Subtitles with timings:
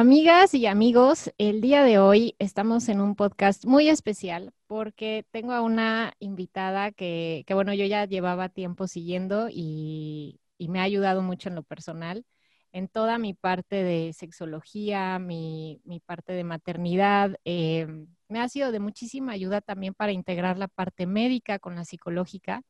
[0.00, 5.52] Amigas y amigos, el día de hoy estamos en un podcast muy especial porque tengo
[5.52, 11.50] a una invitada que, bueno, yo ya llevaba tiempo siguiendo y, me ha ayudado mucho
[11.50, 12.24] en lo personal,
[12.72, 17.36] en toda mi parte de sexología, mi, parte de maternidad.
[17.44, 17.86] Eh,
[18.28, 22.62] me ha sido de muchísima ayuda también para integrar la parte médica con la psicológica.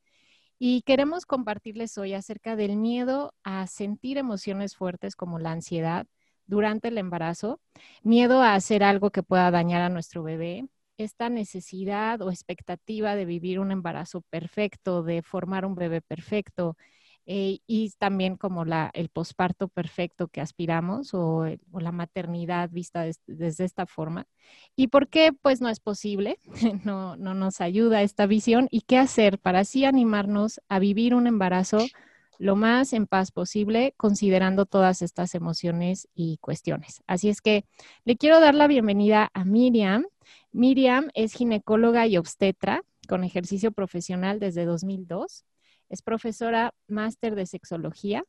[0.58, 6.08] Y queremos compartirles hoy acerca del miedo a sentir emociones fuertes como la ansiedad
[6.50, 7.60] durante el embarazo,
[8.02, 10.68] miedo a hacer algo que pueda dañar a nuestro bebé,
[10.98, 16.76] esta necesidad o expectativa de vivir un embarazo perfecto, de formar un bebé perfecto,
[17.26, 21.46] eh, y también como la, el posparto perfecto que aspiramos o,
[21.78, 24.26] la maternidad vista desde esta forma.
[24.74, 26.40] ¿Y por qué pues no es posible?
[26.84, 31.28] no, no nos ayuda esta visión y qué hacer para así animarnos a vivir un
[31.28, 31.78] embarazo
[32.40, 37.02] lo más en paz posible, considerando todas estas emociones y cuestiones.
[37.06, 37.66] Así es que
[38.06, 40.06] le quiero dar la bienvenida a Miriam.
[40.50, 45.44] Miriam es ginecóloga y obstetra con ejercicio profesional desde 2002.
[45.90, 48.24] Es profesora máster de sexología,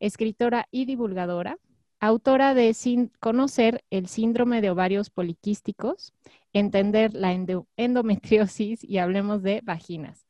[0.00, 1.56] escritora y divulgadora,
[1.98, 6.12] autora de Sin Conocer el síndrome de ovarios poliquísticos,
[6.52, 7.32] Entender la
[7.76, 10.25] endometriosis y hablemos de vaginas.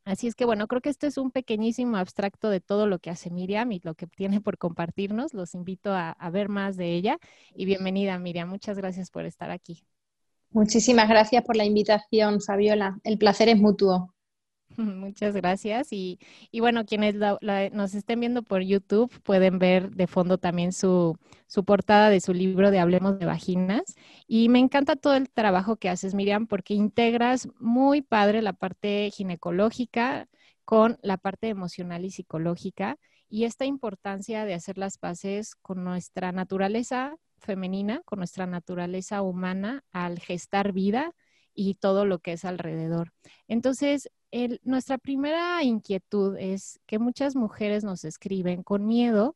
[0.06, 3.10] Así es que bueno, creo que este es un pequeñísimo abstracto de todo lo que
[3.10, 5.34] hace Miriam y lo que tiene por compartirnos.
[5.34, 7.18] Los invito a, ver más de ella
[7.56, 8.50] y bienvenida Miriam.
[8.50, 9.86] Muchas gracias por estar aquí.
[10.52, 13.00] Muchísimas gracias por la invitación, Fabiola.
[13.04, 14.14] El placer es mutuo.
[14.78, 15.90] Muchas gracias.
[15.92, 16.20] Y,
[16.60, 17.16] bueno, quienes
[17.72, 21.18] nos estén viendo por YouTube pueden ver de fondo también su,
[21.48, 23.96] su, portada de su libro de Hablemos de Vaginas.
[24.28, 29.10] Y me encanta todo el trabajo que haces, Miriam, porque integras muy padre la parte
[29.12, 30.28] ginecológica
[30.66, 32.98] con la parte emocional y psicológica
[33.34, 39.84] y esta importancia de hacer las paces con nuestra naturaleza femenina, con nuestra naturaleza humana
[39.92, 41.14] al gestar vida
[41.56, 43.12] y todo lo que es alrededor.
[43.48, 44.10] Entonces,
[44.64, 49.36] nuestra primera inquietud es que muchas mujeres nos escriben con miedo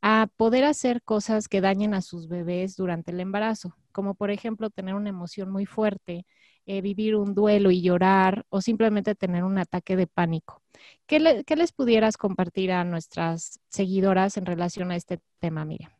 [0.00, 4.70] a poder hacer cosas que dañen a sus bebés durante el embarazo, como por ejemplo
[4.70, 6.24] tener una emoción muy fuerte,
[6.64, 10.62] eh, vivir un duelo y llorar o simplemente tener un ataque de pánico.
[11.06, 15.97] ¿Qué, ¿Qué, les pudieras compartir a nuestras seguidoras en relación a este tema, Miriam?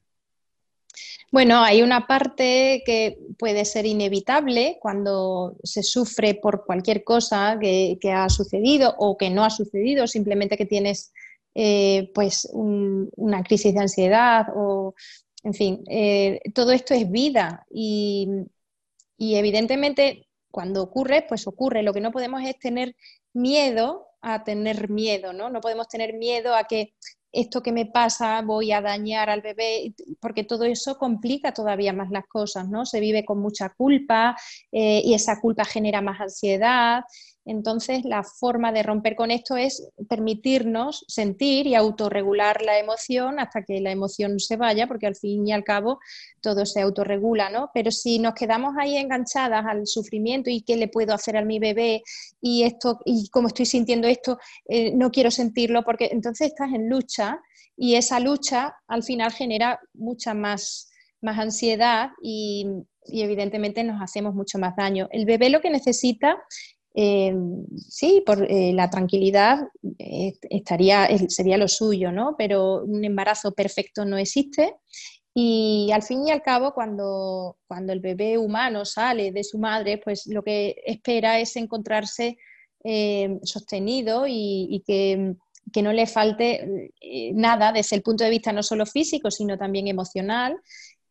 [1.30, 7.98] Bueno, hay una parte que puede ser inevitable cuando se sufre por cualquier cosa que,
[8.10, 11.12] ha sucedido o que no ha sucedido, simplemente que tienes
[11.54, 14.94] eh, pues una crisis de ansiedad o,
[15.42, 18.28] en fin, eh, todo esto es vida y,
[19.18, 21.82] y evidentemente cuando ocurre, pues ocurre.
[21.82, 22.96] Lo que no podemos es tener
[23.34, 25.50] miedo a tener miedo, ¿no?
[25.50, 26.94] No podemos tener miedo a que
[27.32, 32.10] esto que me pasa voy a dañar al bebé, porque todo eso complica todavía más
[32.10, 32.86] las cosas, ¿no?
[32.86, 34.36] Se vive con mucha culpa
[34.72, 37.02] eh, y esa culpa genera más ansiedad.
[37.48, 43.62] Entonces, la forma de romper con esto es permitirnos sentir y autorregular la emoción hasta
[43.62, 45.98] que la emoción se vaya, porque al fin y al cabo
[46.42, 47.70] todo se autorregula, ¿no?
[47.72, 51.58] Pero si nos quedamos ahí enganchadas al sufrimiento y qué le puedo hacer a mi
[51.58, 52.02] bebé
[52.42, 54.38] y esto y cómo estoy sintiendo esto,
[54.68, 57.40] eh, no quiero sentirlo, porque entonces estás en lucha
[57.78, 60.90] y esa lucha al final genera mucha más,
[61.22, 62.66] más ansiedad y,
[63.06, 65.08] y evidentemente nos hacemos mucho más daño.
[65.12, 66.36] El bebé lo que necesita
[67.00, 67.32] eh,
[67.88, 69.68] sí, por eh, la tranquilidad
[70.00, 72.34] eh, estaría, sería lo suyo, ¿no?
[72.36, 74.74] Pero un embarazo perfecto no existe
[75.32, 79.98] y al fin y al cabo, cuando, cuando el bebé humano sale de su madre,
[79.98, 82.36] pues lo que espera es encontrarse
[83.44, 85.34] sostenido y, que,
[85.72, 86.90] que, no le falte
[87.34, 90.56] nada desde el punto de vista no solo físico, sino también emocional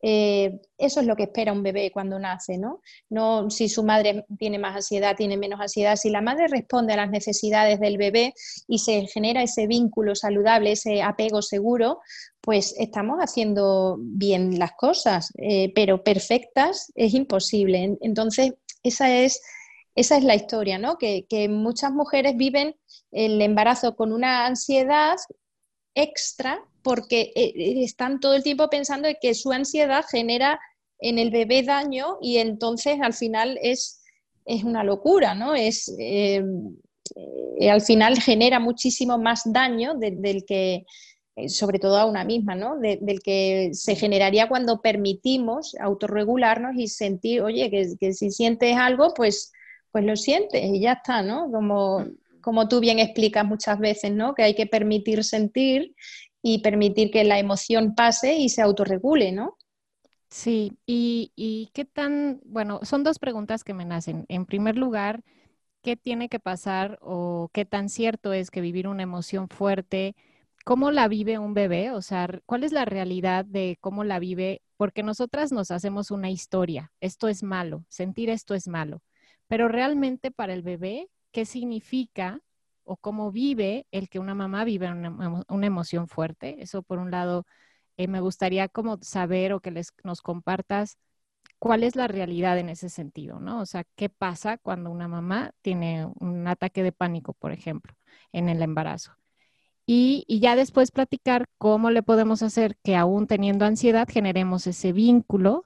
[0.01, 2.81] eh, eso es lo que espera un bebé cuando nace, ¿no?
[3.09, 5.95] No si su madre tiene más ansiedad, tiene menos ansiedad.
[5.95, 8.33] Si la madre responde a las necesidades del bebé
[8.67, 11.99] y se genera ese vínculo saludable, ese apego seguro,
[12.41, 17.97] pues estamos haciendo bien las cosas, eh, pero perfectas es imposible.
[18.01, 18.53] Entonces,
[18.83, 19.41] esa es,
[19.95, 20.97] esa es la historia, ¿no?
[20.97, 22.75] Que, que muchas mujeres viven
[23.11, 25.15] el embarazo con una ansiedad
[25.97, 30.59] extra porque eh, eh, están todo el tiempo pensando que su ansiedad genera
[30.99, 34.03] en el bebé daño y entonces al final es,
[34.45, 35.55] es una locura, ¿no?
[35.55, 36.43] Es, eh,
[37.69, 40.85] al final genera muchísimo más daño del que,
[41.47, 42.77] sobre todo a una misma, ¿no?
[42.79, 49.51] del que se generaría cuando permitimos autorregularnos y sentir, oye, que, si sientes algo, pues,
[49.91, 51.49] pues lo sientes y ya está, ¿no?
[51.51, 52.05] Como,
[52.47, 54.33] como tú bien explicas muchas veces, ¿no?
[54.33, 55.93] Que hay que permitir sentir
[56.41, 59.57] y permitir que la emoción pase y se autorregule, ¿no?
[60.29, 64.25] Sí, y, y qué tan, bueno, son dos preguntas que me nacen.
[64.27, 65.23] En primer lugar,
[65.83, 70.15] ¿qué tiene que pasar o qué tan cierto es que vivir una emoción fuerte
[70.65, 74.61] cómo la vive un bebé, o sea, cuál es la realidad de cómo la vive,
[74.77, 79.01] porque nosotras nos hacemos una historia, esto es malo, sentir esto es malo,
[79.47, 82.41] pero realmente para el bebé, ¿qué significa
[82.83, 86.63] o cómo vive el que una mamá vive una, emoción fuerte?
[86.63, 87.45] Eso por un lado,
[87.95, 90.97] eh, me gustaría como saber o que les, nos compartas
[91.59, 93.61] cuál es la realidad en ese sentido, ¿no?
[93.61, 97.93] O sea, ¿qué pasa cuando una mamá tiene un ataque de pánico, por ejemplo,
[98.31, 99.11] en el embarazo?
[99.85, 105.65] y, ya después platicar cómo le podemos hacer que aún teniendo ansiedad generemos ese vínculo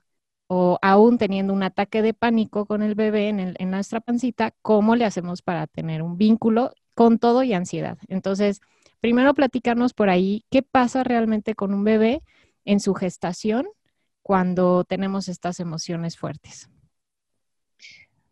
[0.53, 4.98] o aún teniendo un ataque de pánico con el bebé en, en nuestra pancita, cómo
[4.98, 7.98] le hacemos para tener un vínculo con todo y ansiedad.
[8.09, 8.59] Entonces,
[9.00, 12.21] primero platicarnos por ahí qué pasa realmente con un bebé
[12.65, 13.65] en su gestación
[14.21, 16.69] cuando tenemos estas emociones fuertes.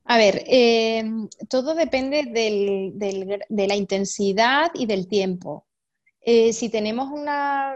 [0.04, 1.10] A ver, eh,
[1.48, 5.69] todo depende de la intensidad y del tiempo.
[6.32, 7.74] Eh, si tenemos una,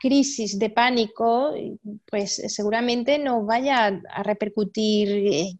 [0.00, 1.52] crisis de pánico,
[2.10, 5.52] pues seguramente nos vaya a repercutir eh,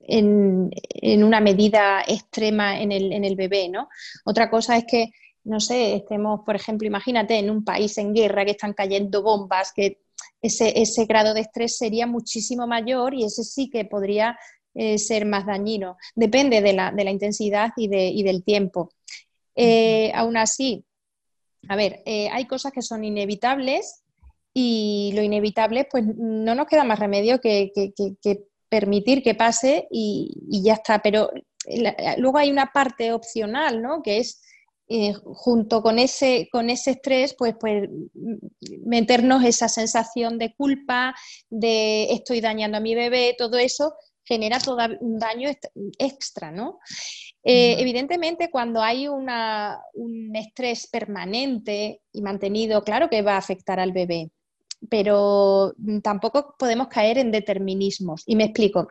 [0.00, 3.88] en, una medida extrema en el, bebé, ¿no?
[4.26, 5.12] Otra cosa es que,
[5.44, 9.72] no sé, estemos, por ejemplo, imagínate en un país en guerra que están cayendo bombas,
[9.74, 10.02] que
[10.42, 14.38] ese, grado de estrés sería muchísimo mayor y ese sí que podría
[14.74, 15.96] eh, ser más dañino.
[16.14, 18.90] Depende de la, intensidad y, del tiempo.
[20.12, 20.84] aún así,
[21.68, 24.02] a ver, eh, hay cosas que son inevitables
[24.52, 27.72] y lo inevitable, pues no nos queda más remedio que,
[28.68, 31.00] permitir que pase y, ya está.
[31.00, 31.30] Pero
[32.18, 34.02] luego hay una parte opcional, ¿no?
[34.02, 34.40] Que es
[34.88, 37.88] eh, junto con ese, con ese estrés, pues, pues
[38.84, 41.14] meternos esa sensación de culpa,
[41.48, 43.94] de estoy dañando a mi bebé, todo eso
[44.24, 45.50] genera todo un daño
[45.98, 46.80] extra, ¿no?
[47.46, 49.28] Eh, evidentemente, cuando hay un
[50.34, 54.30] estrés permanente y mantenido, claro que va a afectar al bebé,
[54.88, 58.22] pero tampoco podemos caer en determinismos.
[58.26, 58.88] Y me explico.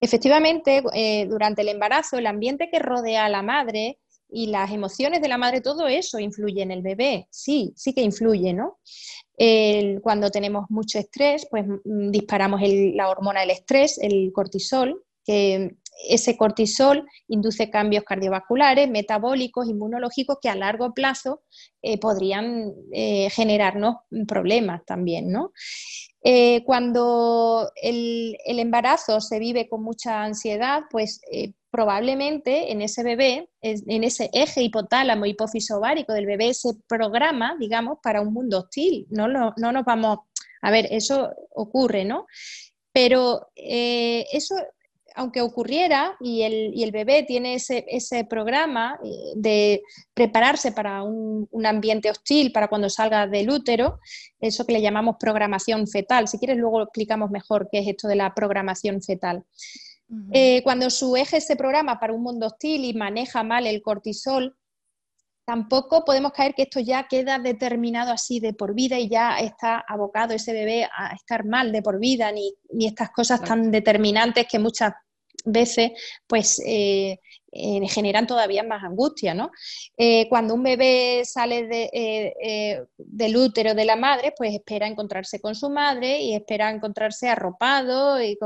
[0.00, 3.98] Efectivamente, eh, durante el embarazo, el ambiente que rodea a la madre
[4.28, 7.28] y las emociones de la madre, todo eso influye en el bebé.
[7.30, 8.78] Sí, sí que influye, ¿no?
[10.00, 15.74] cuando tenemos mucho estrés, pues mm, disparamos la hormona del estrés, el cortisol, que
[16.08, 21.42] ese cortisol induce cambios cardiovasculares, metabólicos, inmunológicos que a largo plazo
[21.82, 23.96] eh, podrían eh, generarnos
[24.26, 25.52] problemas también, ¿no?
[26.22, 31.20] Eh, cuando el, embarazo se vive con mucha ansiedad, pues
[31.70, 37.98] probablemente en ese bebé, en ese eje hipotálamo, hipófiso ovárico del bebé, se programa, digamos,
[38.02, 39.06] para un mundo hostil.
[39.10, 40.20] No, no nos vamos,
[40.62, 42.26] a ver, eso ocurre, ¿no?
[42.92, 44.54] Pero eso
[45.14, 52.52] aunque ocurriera y el, bebé tiene ese, programa eh, de prepararse para un, ambiente hostil,
[52.52, 54.00] para cuando salga del útero,
[54.40, 56.26] eso que le llamamos programación fetal.
[56.26, 59.44] Si quieres, luego explicamos mejor qué es esto de la programación fetal.
[60.32, 64.56] Eh, cuando su eje se programa para un mundo hostil y maneja mal el cortisol,
[65.44, 69.84] tampoco podemos caer que esto ya queda determinado así de por vida y ya está
[69.86, 72.54] abocado ese bebé a estar mal de por vida, ni,
[72.86, 74.92] estas cosas tan determinantes que muchas
[75.44, 75.92] veces
[76.26, 77.20] pues eh,
[77.52, 79.34] eh, generan todavía más angustia.
[79.34, 79.50] ¿no?
[79.96, 81.66] Eh, cuando un bebé sale
[82.98, 88.20] del útero de la madre, pues espera encontrarse con su madre y espera encontrarse arropado,
[88.22, 88.36] y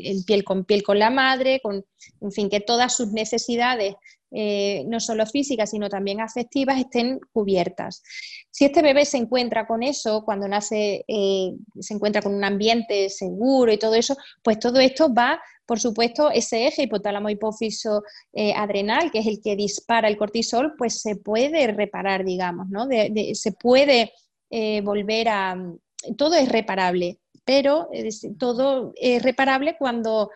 [0.00, 1.84] en piel con piel con la madre, con,
[2.20, 3.94] en fin, que todas sus necesidades
[4.30, 8.02] eh, no solo físicas, sino también afectivas, estén cubiertas.
[8.50, 13.08] Si este bebé se encuentra con eso, cuando nace, eh, se encuentra con un ambiente
[13.08, 18.52] seguro y todo eso, pues todo esto va, por supuesto, ese eje hipotálamo hipófiso eh,
[18.54, 22.86] adrenal, que es el que dispara el cortisol, pues se puede reparar, digamos, ¿no?
[23.32, 24.12] se puede
[24.82, 25.56] volver a...
[26.16, 27.88] Todo es reparable, pero
[28.38, 30.30] todo es reparable cuando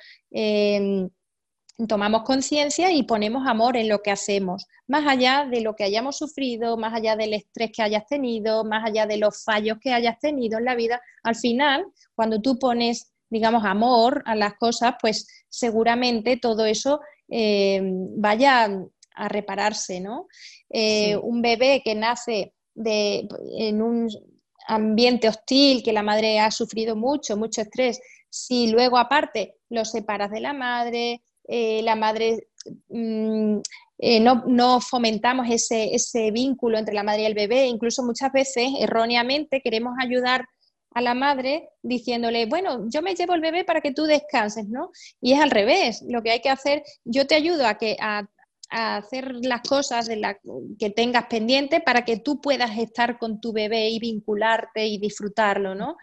[1.89, 6.17] tomamos conciencia y ponemos amor en lo que hacemos, más allá de lo que hayamos
[6.19, 10.19] sufrido, más allá del estrés que hayas tenido, más allá de los fallos que hayas
[10.19, 15.27] tenido en la vida, al final, cuando tú pones, digamos, amor a las cosas, pues
[15.49, 17.81] seguramente todo eso eh,
[18.17, 18.69] vaya
[19.17, 20.27] repararse, ¿no?
[20.71, 24.09] Eh, un bebé que nace de, en un
[24.67, 30.31] ambiente hostil, que la madre ha sufrido mucho, mucho estrés, si luego aparte lo separas
[30.31, 31.23] de la madre,
[31.55, 32.49] eh, la madre
[32.89, 33.59] mm,
[33.99, 38.71] eh, no, fomentamos ese, ese, vínculo entre la madre y el bebé, incluso muchas veces
[38.81, 40.47] erróneamente queremos ayudar
[40.95, 44.93] a la madre diciéndole, bueno, yo me llevo el bebé para que tú descanses, ¿no?
[45.21, 47.99] Y es al revés, lo que hay que hacer, yo te ayudo a que
[48.73, 50.38] a hacer las cosas de la,
[50.79, 55.75] que tengas pendiente para que tú puedas estar con tu bebé y vincularte y disfrutarlo,
[55.75, 55.97] ¿no?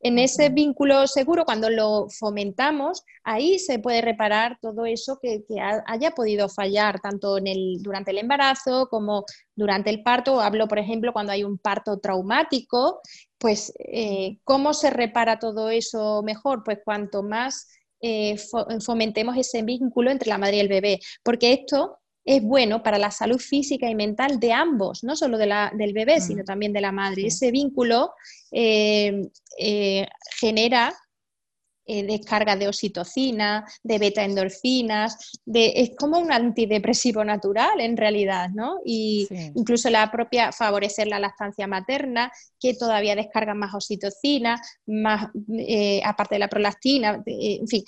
[0.00, 5.44] En ese vínculo seguro, cuando lo fomentamos, ahí se puede reparar todo eso que,
[5.86, 10.40] haya podido fallar, tanto en el, durante el embarazo como durante el parto.
[10.40, 13.00] Hablo, por ejemplo, cuando hay un parto traumático,
[13.38, 16.64] pues eh, ¿cómo se repara todo eso mejor?
[16.64, 17.68] Pues cuanto más
[18.00, 18.36] eh,
[18.84, 23.10] fomentemos ese vínculo entre la madre y el bebé, porque esto es bueno para la
[23.10, 26.46] salud física y mental de ambos, no solo de la, del bebé, sino mm.
[26.46, 27.26] también de la madre.
[27.26, 28.14] Ese vínculo
[28.50, 29.28] eh,
[29.58, 30.06] eh,
[30.40, 30.94] genera
[31.86, 38.78] eh, descarga de oxitocina, de beta-endorfinas, es como un antidepresivo natural en realidad, ¿no?
[38.86, 45.26] Y incluso la propia favorecer la lactancia materna, que todavía descarga más oxitocina, más
[46.04, 47.84] aparte de la prolactina, en fin,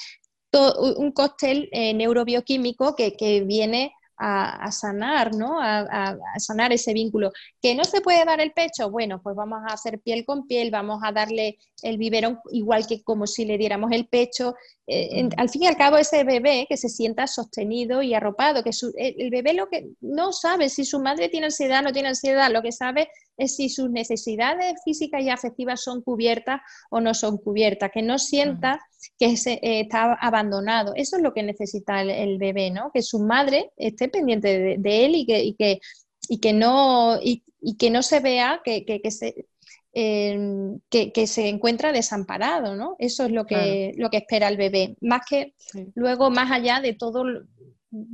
[0.53, 5.61] un cóctel neurobioquímico que, que viene a, sanar, ¿no?
[5.61, 7.33] A, sanar ese vínculo.
[7.61, 8.91] ¿Que no se puede dar el pecho?
[8.91, 13.03] Bueno, pues vamos a hacer piel con piel, vamos a darle el biberón igual que
[13.03, 14.55] como si le diéramos el pecho.
[14.87, 18.71] Eh, al fin y al cabo, ese bebé que se sienta sostenido y arropado, que
[18.97, 22.51] el bebé lo que no sabe si su madre tiene ansiedad o no tiene ansiedad,
[22.51, 27.39] lo que sabe es si sus necesidades físicas y afectivas son cubiertas o no son
[27.39, 28.81] cubiertas, que no sienta
[29.19, 30.93] que se, eh, está abandonado.
[30.95, 32.91] Eso es lo que necesita el, bebé, ¿no?
[32.93, 35.81] Que su madre esté pendiente de, él y que, y que,
[36.29, 37.43] y que, no, y,
[37.79, 39.47] que no se vea que, que, se,
[39.93, 42.97] em, que, se encuentra desamparado, ¿no?
[42.99, 44.97] Eso es lo que, lo que espera el bebé.
[45.01, 45.55] Más que
[45.95, 47.25] luego, más allá de todo,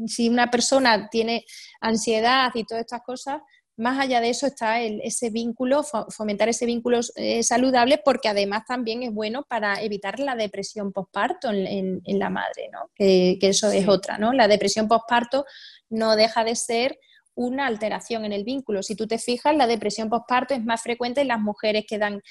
[0.06, 1.44] si una persona tiene
[1.80, 3.40] ansiedad y todas estas cosas,
[3.82, 9.02] más allá de eso está ese vínculo, fomentar ese vínculo eh, saludable, porque además también
[9.02, 12.90] es bueno para evitar la depresión postparto en, la madre, ¿no?
[12.94, 14.18] que, eso es otra.
[14.18, 14.32] ¿no?
[14.32, 15.44] La depresión postparto
[15.90, 16.96] no deja de ser
[17.34, 18.84] una alteración en el vínculo.
[18.84, 22.22] Si tú te fijas, la depresión postparto es más frecuente en las mujeres que, dan,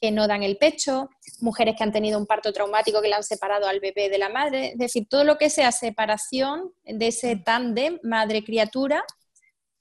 [0.00, 1.08] que no dan el pecho,
[1.40, 4.28] mujeres que han tenido un parto traumático que le han separado al bebé de la
[4.28, 4.68] madre.
[4.68, 7.42] Es decir, todo lo que sea separación de ese mm.
[7.42, 9.02] tándem madre-criatura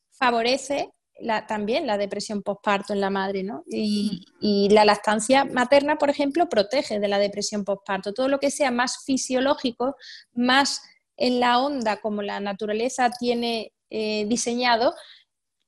[0.10, 0.90] favorece
[1.48, 3.64] también la depresión postparto en la madre, ¿no?
[3.68, 8.14] Y, la lactancia materna, por ejemplo, protege de la depresión postparto.
[8.14, 9.96] Todo lo que sea más fisiológico,
[10.34, 10.82] más
[11.18, 14.96] en la onda como la naturaleza tiene eh, diseñado,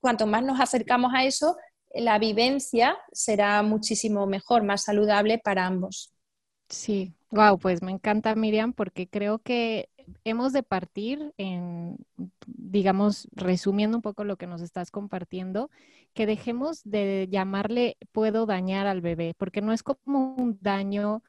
[0.00, 1.56] cuanto más nos acercamos a eso,
[1.94, 6.12] la vivencia será muchísimo mejor, más saludable para ambos.
[6.68, 9.90] Sí, wow, pues me encanta Miriam porque creo que
[10.24, 11.96] hemos de partir en,
[12.46, 15.70] digamos, resumiendo un poco lo que nos estás compartiendo,
[16.14, 21.22] que dejemos de llamarle puedo dañar al bebé, porque no es como un daño,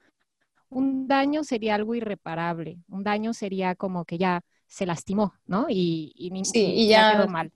[0.70, 5.68] un daño sería algo irreparable, un daño sería como que ya se lastimó, ¿no?
[5.70, 7.52] Y, y, ya, quedó mal.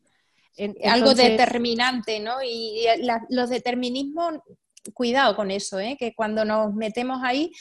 [0.86, 2.43] algo determinante, ¿no?
[2.43, 2.86] Y,
[3.29, 4.36] los determinismos,
[4.93, 5.98] cuidado con eso, ¿eh?
[6.00, 7.51] que cuando nos metemos ahí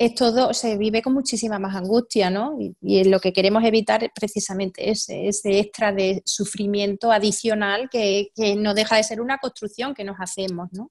[0.00, 2.56] es todo, se vive con muchísima más angustia, ¿no?
[2.58, 8.72] Y, lo que queremos evitar es precisamente ese, ese extra de sufrimiento adicional que, no
[8.72, 10.90] deja de ser una construcción que nos hacemos, ¿no?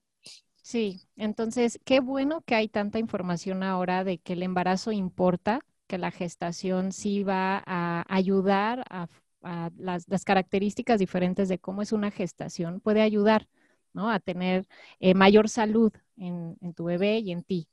[0.62, 5.98] Sí, entonces qué bueno que hay tanta información ahora de que el embarazo importa, que
[5.98, 9.08] la gestación sí va a ayudar a,
[9.76, 13.48] las, características diferentes de cómo es una gestación, puede ayudar,
[13.92, 14.08] ¿no?
[14.08, 14.68] A tener
[15.00, 17.66] eh, mayor salud en, en tu bebé y en ti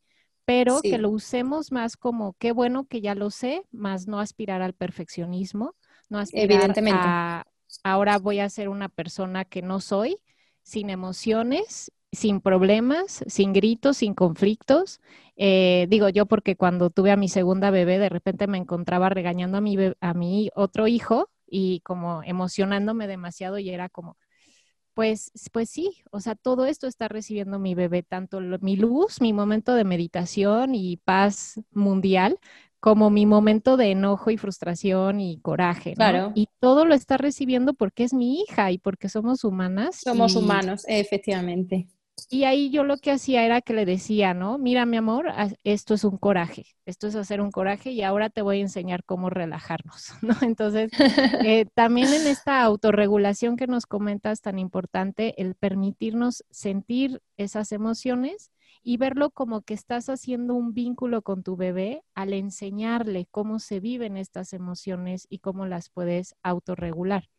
[0.48, 4.62] pero que lo usemos más como qué bueno que ya lo sé, más no aspirar
[4.62, 5.75] al perfeccionismo,
[6.10, 7.00] no aspirar Evidentemente.
[7.06, 7.46] a
[7.84, 10.18] ahora voy a ser una persona que no soy,
[10.63, 15.01] sin emociones, sin problemas, sin gritos, sin conflictos.
[15.36, 19.58] Eh, digo yo porque cuando tuve a mi segunda bebé, de repente me encontraba regañando
[19.58, 24.18] a mi, a mi otro hijo y como emocionándome demasiado y era como,
[24.98, 29.32] pues, pues sí, o sea, todo esto está recibiendo mi bebé, tanto mi luz, mi
[29.32, 32.39] momento de meditación y paz mundial,
[32.80, 35.94] como mi momento de enojo y frustración y coraje.
[35.94, 36.32] Claro.
[36.34, 39.98] Y todo lo está recibiendo porque es mi hija y porque somos humanas.
[39.98, 41.88] Somos humanos, efectivamente.
[42.29, 44.57] Y ahí yo lo que hacía era que le decía, ¿no?
[44.57, 45.27] Mira, mi amor,
[45.63, 49.03] esto es un coraje, esto es hacer un coraje y ahora te voy a enseñar
[49.05, 50.36] cómo relajarnos, ¿no?
[50.41, 50.91] Entonces,
[51.43, 58.51] eh, también en esta autorregulación que nos comentas tan importante, el permitirnos sentir esas emociones
[58.83, 63.79] y verlo como que estás haciendo un vínculo con tu bebé al enseñarle cómo se
[63.79, 67.29] viven estas emociones y cómo las puedes autorregular.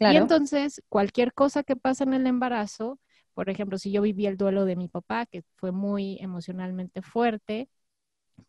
[0.00, 2.98] Y entonces, cualquier cosa que pasa en el embarazo,
[3.36, 7.68] por ejemplo, si yo viví el duelo de mi papá, que fue muy emocionalmente fuerte,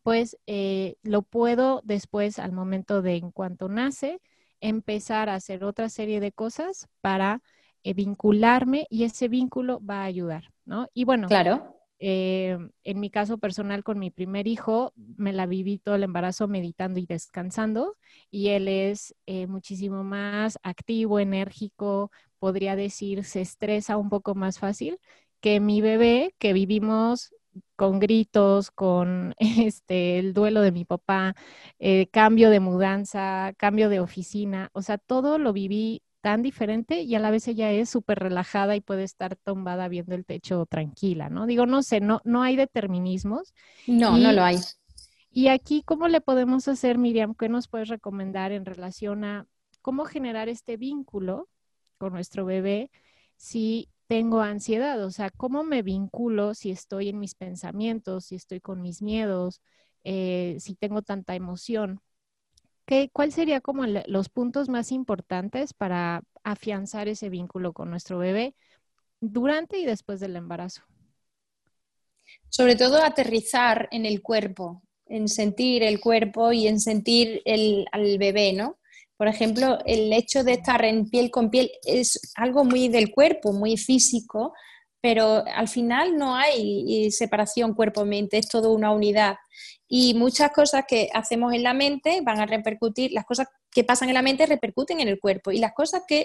[0.02, 4.22] pues eh, lo puedo después, al momento de en cuanto nace,
[4.62, 7.42] empezar a hacer otra serie de cosas para
[7.82, 10.88] eh, vincularme y ese vínculo va a ayudar, ¿no?
[10.94, 11.74] Y bueno, claro.
[11.98, 16.48] Eh, en mi caso personal con mi primer hijo, me la viví todo el embarazo
[16.48, 17.96] meditando y descansando
[18.30, 19.14] y él es
[19.48, 24.98] muchísimo más activo, enérgico, podría decir, se estresa un poco más fácil
[25.40, 27.34] que mi bebé, que vivimos
[27.76, 31.34] con gritos, con este, el duelo de mi papá,
[31.78, 37.14] eh, cambio de mudanza, cambio de oficina, o sea, todo lo viví tan diferente y
[37.14, 41.30] a la vez ella es súper relajada y puede estar tumbada viendo el techo tranquila,
[41.30, 41.46] ¿no?
[41.46, 43.54] Digo, no sé, no, no hay determinismos.
[43.86, 44.58] No, no lo hay.
[45.30, 47.34] Y aquí, ¿cómo le podemos hacer, Miriam?
[47.34, 49.46] ¿Qué nos puedes recomendar en relación a
[49.82, 51.48] cómo generar este vínculo
[51.98, 52.90] con nuestro bebé
[53.36, 58.60] si tengo ansiedad, o sea, cómo me vinculo si estoy en mis pensamientos, si estoy
[58.60, 59.60] con mis miedos,
[60.04, 62.00] eh, si tengo tanta emoción.
[62.86, 68.54] ¿Qué, ¿Cuál sería como los puntos más importantes para afianzar ese vínculo con nuestro bebé
[69.20, 70.84] durante y después del embarazo?
[72.48, 78.16] Sobre todo aterrizar en el cuerpo, en sentir el cuerpo y en sentir el, al
[78.16, 78.78] bebé, ¿no?
[79.18, 83.52] Por ejemplo, el hecho de estar en piel con piel es algo muy del cuerpo,
[83.52, 84.54] muy físico,
[85.00, 89.36] pero al final no hay separación cuerpo-mente, es todo una unidad.
[89.88, 94.08] Y muchas cosas que hacemos en la mente van a repercutir, las cosas que pasan
[94.08, 96.24] en la mente repercuten en el cuerpo y las cosas que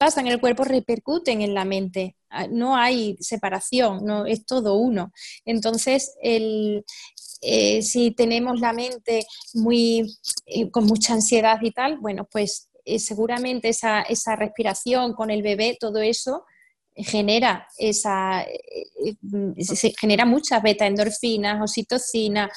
[0.00, 2.16] pasan en el cuerpo repercuten en la mente.
[2.30, 5.12] Ah, no hay separación, no es todo uno.
[5.44, 6.86] Entonces, el,
[7.42, 12.98] eh, si tenemos la mente muy, eh, con mucha ansiedad y tal, bueno, pues eh,
[12.98, 16.44] seguramente esa, esa, respiración con el bebé, todo eso
[16.96, 18.44] genera esa
[19.58, 22.50] se genera muchas beta endorfinas, oxitocina.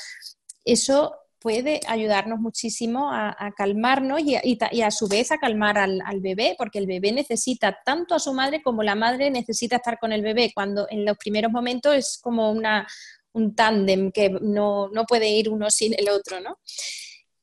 [0.64, 6.56] Eso puede ayudarnos muchísimo a, calmarnos y, a su vez a calmar al, al, bebé,
[6.58, 10.22] porque el bebé necesita tanto a su madre como la madre necesita estar con el
[10.22, 12.88] bebé, cuando en los primeros momentos es como una,
[13.34, 16.58] un tándem que no, puede ir uno sin el otro, ¿no?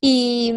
[0.01, 0.51] Y,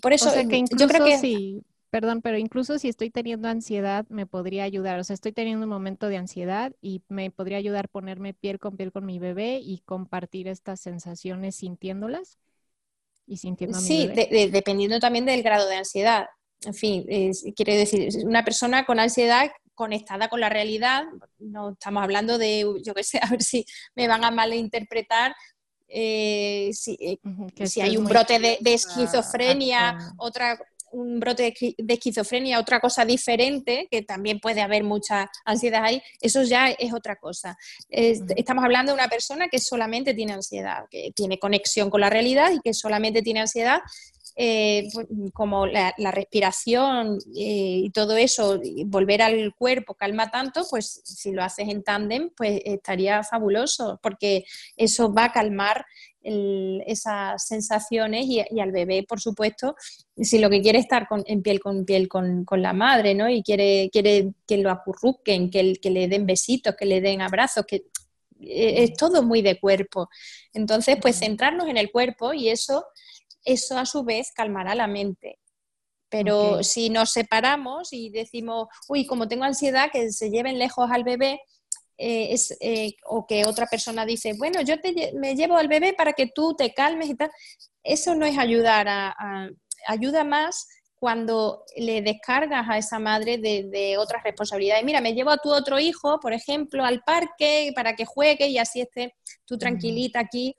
[0.00, 1.18] por eso yo creo que...
[1.18, 1.62] Sí.
[1.90, 4.98] Perdón, pero incluso si estoy teniendo ansiedad, me podría ayudar.
[4.98, 8.76] O sea, estoy teniendo un momento de ansiedad y me podría ayudar ponerme piel con
[8.76, 12.38] piel con mi bebé y compartir estas sensaciones sintiéndolas
[13.26, 14.08] y sí,
[14.52, 16.26] dependiendo también del grado de ansiedad.
[16.64, 17.04] En fin,
[17.54, 21.04] quiere decir, una persona con ansiedad conectada con la realidad.
[21.38, 25.36] No estamos hablando de, yo qué sé, a ver si me van a malinterpretar.
[25.88, 30.58] Eh, si, eh, si hay un brote de, esquizofrenia, otra
[30.92, 36.42] un brote de esquizofrenia, otra cosa diferente, que también puede haber mucha ansiedad ahí, eso
[36.42, 37.56] ya es otra cosa.
[37.88, 42.50] estamos hablando de una persona que solamente tiene ansiedad, que tiene conexión con la realidad
[42.52, 43.80] y que solamente tiene ansiedad
[44.38, 51.00] eh, pues, como la, respiración eh, y todo eso, volver al cuerpo calma tanto, pues
[51.04, 54.44] si lo haces en tándem, pues estaría fabuloso, porque
[54.76, 55.86] eso va a calmar
[56.86, 59.76] esas sensaciones y, al bebé, por supuesto,
[60.16, 63.28] si lo que quiere es estar en piel con piel con, la madre, ¿no?
[63.28, 67.64] Y quiere, quiere que lo acurruquen, que, que le den besitos, que le den abrazos,
[67.66, 67.84] que
[68.40, 70.08] eh, es todo muy de cuerpo.
[70.52, 72.84] Entonces, pues centrarnos en el cuerpo y eso
[73.46, 75.38] eso a su vez calmará la mente.
[76.08, 81.04] Pero si nos separamos y decimos, uy, como tengo ansiedad, que se lleven lejos al
[81.04, 81.40] bebé,
[81.98, 85.94] eh, es, eh, o que otra persona dice, bueno, yo te, me llevo al bebé
[85.94, 87.30] para que tú te calmes y tal,
[87.82, 89.14] eso no es ayudar, a,
[89.86, 94.84] ayuda más cuando le descargas a esa madre de, de, otras responsabilidades.
[94.84, 98.58] Mira, me llevo a tu otro hijo, por ejemplo, al parque para que juegue y
[98.58, 100.56] así esté tú tranquilita aquí.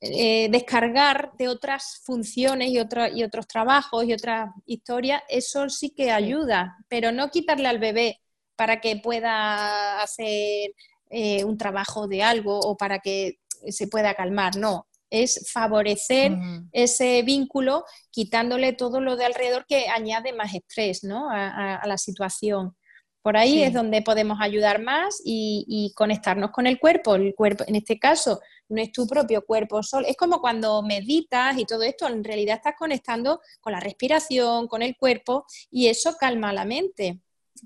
[0.00, 2.76] Eh, descargar de otras funciones y,
[3.14, 8.20] y otros trabajos y otras historias, eso sí que ayuda, pero no quitarle al bebé
[8.56, 10.72] para que pueda hacer
[11.10, 13.38] eh, un trabajo de algo o para que
[13.68, 14.86] se pueda calmar, no.
[15.10, 16.32] Es favorecer
[16.72, 21.28] ese vínculo quitándole todo lo de alrededor que añade más estrés ¿no?
[21.30, 22.74] a, la situación.
[23.22, 27.14] Por ahí es donde podemos ayudar más y, conectarnos con el cuerpo.
[27.14, 30.06] El cuerpo, en este caso, no es tu propio cuerpo solo.
[30.06, 34.82] Es como cuando meditas y todo esto, en realidad estás conectando con la respiración, con
[34.82, 37.20] el cuerpo y eso calma la mente.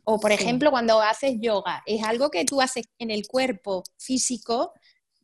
[0.04, 4.72] O, por ejemplo, cuando haces yoga, es algo que tú haces en el cuerpo físico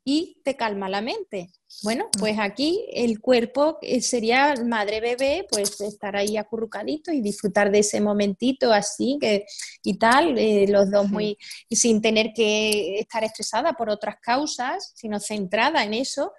[0.05, 1.51] y te calma la mente.
[1.83, 2.21] Bueno, mm.
[2.21, 8.01] pues aquí el cuerpo eh, sería madre-bebé, pues estar ahí acurrucadito y disfrutar de ese
[8.01, 9.47] momentito así que,
[9.83, 11.39] y tal, eh, los dos muy,
[11.71, 16.33] sin tener que estar estresada por otras causas, sino centrada en eso.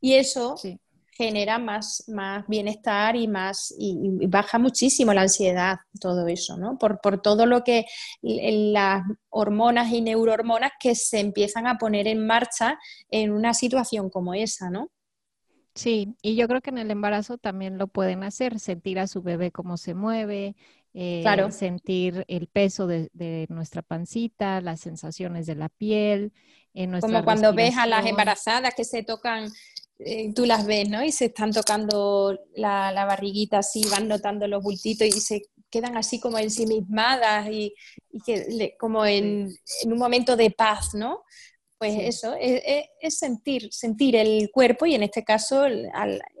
[0.00, 0.54] Y eso
[1.18, 6.78] genera más, más bienestar y más y, baja muchísimo la ansiedad, todo eso, ¿no?
[6.78, 7.86] Por, todo lo que
[8.22, 12.78] las hormonas y neurohormonas que se empiezan a poner en marcha
[13.10, 14.92] en una situación como esa, ¿no?
[15.74, 19.20] Sí, y yo creo que en el embarazo también lo pueden hacer, sentir a su
[19.20, 20.54] bebé cómo se mueve,
[20.94, 26.32] eh, sentir el peso de, nuestra pancita, las sensaciones de la piel.
[26.74, 29.50] En Como cuando ves a las embarazadas que se tocan
[29.98, 31.04] eh, tú las ves, ¿no?
[31.04, 36.20] Y se están tocando la, barriguita así, van notando los bultitos y se quedan así
[36.20, 37.74] como ensimismadas y,
[38.10, 39.48] y que, como en,
[39.84, 41.22] un momento de paz, ¿no?
[41.78, 45.88] Pues eso, es, sentir, sentir el cuerpo y en este caso el,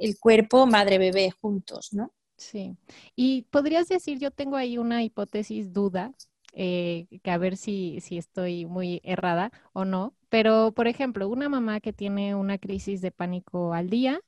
[0.00, 2.12] el cuerpo madre-bebé juntos, ¿no?
[2.36, 2.76] Sí.
[3.16, 6.14] Y podrías decir, yo tengo ahí una hipótesis duda,
[6.60, 10.16] eh, que a ver si, si estoy muy errada o no.
[10.28, 14.20] Pero, por ejemplo, una mamá que tiene una crisis de pánico al día,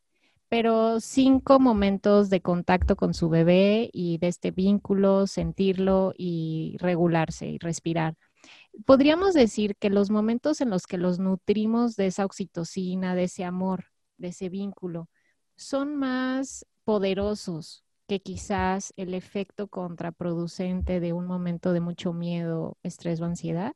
[0.49, 7.49] pero cinco momentos de contacto con su bebé y de este vínculo, sentirlo y regularse
[7.49, 8.15] y respirar.
[8.87, 13.45] Podríamos decir que los momentos en los que los nutrimos de esa oxitocina, de ese
[13.45, 13.87] amor,
[14.19, 15.09] de ese vínculo,
[15.57, 23.21] son más poderosos que quizás el efecto contraproducente de un momento de mucho miedo, estrés
[23.21, 23.73] o ansiedad?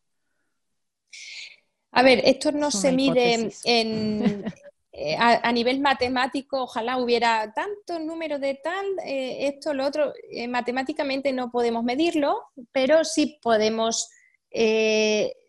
[1.93, 4.45] A ver, esto no se mide en,
[4.91, 10.49] eh, a, nivel matemático, ojalá hubiera tanto número de tal, eh, esto, lo otro, eh,
[10.49, 12.43] matemáticamente no podemos medirlo,
[12.73, 14.11] pero sí podemos,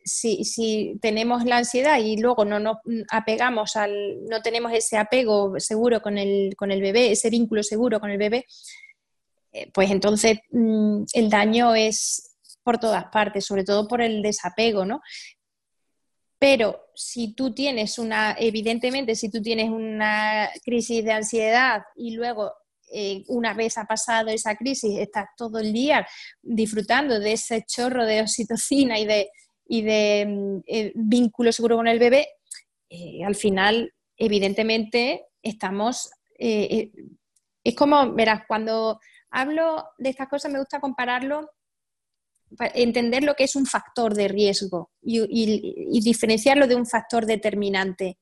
[0.06, 2.78] si, tenemos la ansiedad y luego no nos
[3.10, 8.00] apegamos al, no tenemos ese apego seguro con el, con el bebé, ese vínculo seguro
[8.00, 8.46] con el bebé,
[9.74, 15.02] pues entonces mm, el daño es por todas partes, sobre todo por el desapego, ¿no?
[16.38, 22.54] Pero si tú tienes una, evidentemente, si tú tienes una crisis de ansiedad y luego
[22.92, 26.06] eh, una vez ha pasado esa crisis, estás todo el día
[26.42, 29.30] disfrutando de ese chorro de oxitocina y de,
[29.68, 32.28] y de mm, eh, vínculo seguro con el bebé,
[32.90, 36.10] eh, al final, evidentemente, estamos...
[36.38, 39.00] es como, verás, cuando
[39.32, 41.50] hablo de estas cosas me gusta compararlo
[42.74, 48.18] entender lo que es un factor de riesgo y, diferenciarlo de un factor determinante.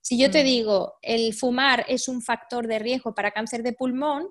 [0.00, 0.46] Si yo te mm.
[0.46, 4.28] digo, el fumar es un factor de riesgo para cáncer de pulmón,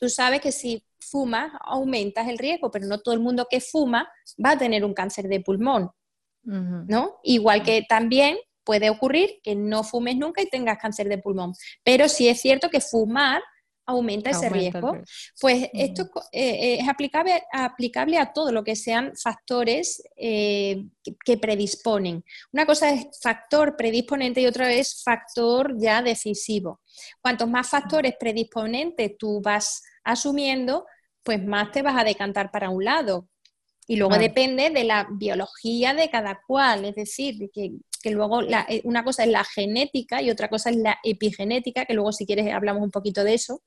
[0.00, 4.10] tú sabes que si fumas aumentas el riesgo, pero no todo el mundo que fuma
[4.44, 5.90] va a tener un cáncer de pulmón,
[6.42, 7.18] ¿no?
[7.22, 11.52] Igual que también puede ocurrir que no fumes nunca y tengas cáncer de pulmón,
[11.84, 13.42] pero sí es cierto que fumar
[13.86, 14.96] aumenta ese riesgo.
[15.40, 20.84] Pues esto eh, eh, es aplicable, aplicable a todo lo que sean factores eh,
[21.24, 22.24] que, predisponen.
[22.52, 26.80] Una cosa es factor predisponente y otra es factor ya decisivo.
[27.20, 30.86] Cuantos más factores predisponentes tú vas asumiendo,
[31.22, 33.28] pues más te vas a decantar para un lado.
[33.86, 38.80] Y luego depende de la biología de cada cual, es decir, que que luego eh,
[38.84, 42.52] una cosa es la genética y otra cosa es la epigenética, que luego si quieres
[42.52, 43.62] hablamos un poquito de eso.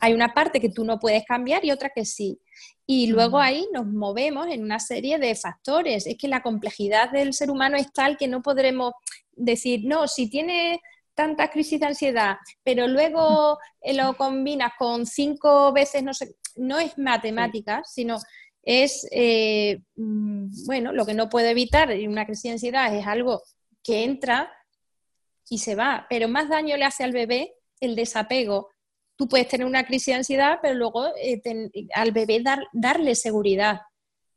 [0.00, 2.40] Hay una parte que tú no puedes cambiar y otra que sí.
[2.86, 6.06] Y luego ahí nos movemos en una serie de factores.
[6.06, 8.92] Es que la complejidad del ser humano es tal que no podremos
[9.32, 10.80] decir, no, si tiene
[11.18, 16.78] tanta crisis de ansiedad, pero luego eh, lo combinas con cinco veces, no sé, no
[16.78, 18.18] es matemática, sino
[18.62, 23.42] es, eh, mm, bueno, lo que no puede evitar una crisis de ansiedad es algo
[23.82, 24.48] que entra
[25.50, 28.68] y se va, pero más daño le hace al bebé el desapego.
[29.16, 31.42] Tú puedes tener una crisis de ansiedad, pero luego eh,
[31.94, 33.80] al bebé darle seguridad.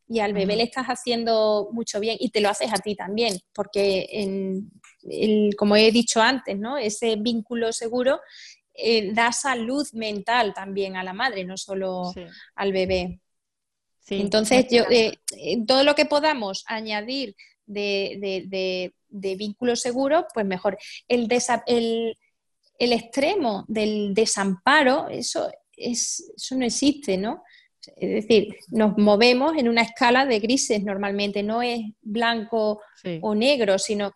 [0.08, 3.38] Y al bebé le estás haciendo mucho bien y te lo haces a ti también,
[3.54, 4.08] porque
[5.58, 6.78] como he dicho antes, ¿no?
[6.78, 8.20] ese vínculo seguro
[8.74, 12.14] eh, da salud mental también a la madre, no solo
[12.56, 13.20] al bebé.
[14.10, 15.18] Entonces, yo, eh,
[15.68, 17.36] todo lo que podamos añadir
[17.66, 20.78] de, vínculo seguro, pues mejor.
[21.08, 21.28] El,
[22.80, 27.44] el, extremo del desamparo, eso, es, eso no existe, ¿no?
[27.96, 32.82] Es decir, nos movemos en una escala de grises normalmente, no es blanco
[33.22, 34.12] o negro, sino,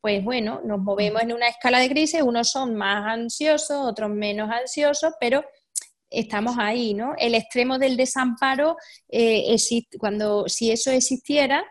[0.00, 4.50] pues bueno, nos movemos en una escala de grises, unos son más ansiosos, otros menos
[4.50, 5.44] ansiosos, pero
[6.10, 7.14] estamos ahí, ¿no?
[7.18, 8.76] El extremo del desamparo,
[9.08, 9.56] eh,
[9.98, 11.64] cuando si eso existiera,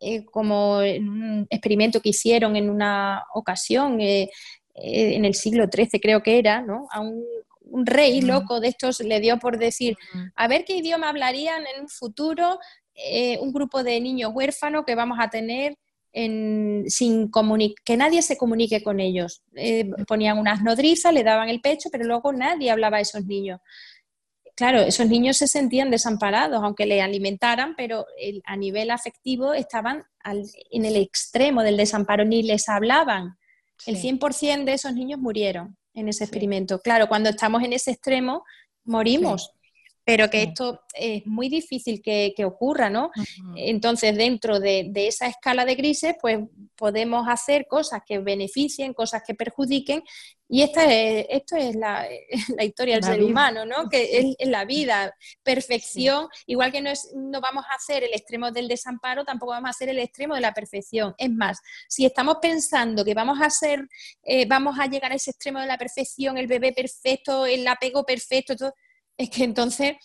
[0.00, 4.30] eh, como en un experimento que hicieron en una ocasión, eh,
[4.74, 6.86] en el siglo XIII creo que era, ¿no?
[6.90, 7.22] A un,
[7.86, 9.96] rey loco de estos le dio por decir,
[10.36, 12.60] a ver qué idioma hablarían en un futuro
[13.40, 15.76] un grupo de niños huérfanos que vamos a tener
[16.14, 17.30] sin
[17.84, 19.42] que nadie se comunique con ellos.
[19.56, 23.60] Eh, ponían unas nodrizas, le daban el pecho, pero luego nadie hablaba a esos niños.
[24.56, 28.06] Claro, esos niños se sentían desamparados, aunque le alimentaran, pero
[28.44, 30.04] a nivel afectivo estaban
[30.70, 33.36] en el extremo del desamparo, ni les hablaban.
[33.84, 36.78] El 100% de esos niños murieron en ese experimento.
[36.80, 38.44] Claro, cuando estamos en ese extremo,
[38.84, 39.53] morimos
[40.04, 43.10] pero que esto es muy difícil que, ocurra, ¿no?
[43.56, 46.40] Entonces, dentro de, esa escala de grises, pues
[46.76, 50.02] podemos hacer cosas que beneficien, cosas que perjudiquen,
[50.46, 52.06] y esta es, esto es la,
[52.60, 53.88] historia del ser humano, ¿no?
[53.88, 58.50] Que es, la vida, perfección, igual que no, es, no vamos a hacer el extremo
[58.50, 61.14] del desamparo, tampoco vamos a hacer el extremo de la perfección.
[61.16, 63.88] Es más, si estamos pensando que vamos a hacer,
[64.22, 68.04] eh, vamos a llegar a ese extremo de la perfección, el bebé perfecto, el apego
[68.04, 68.74] perfecto, todo,
[69.16, 69.96] es que entonces,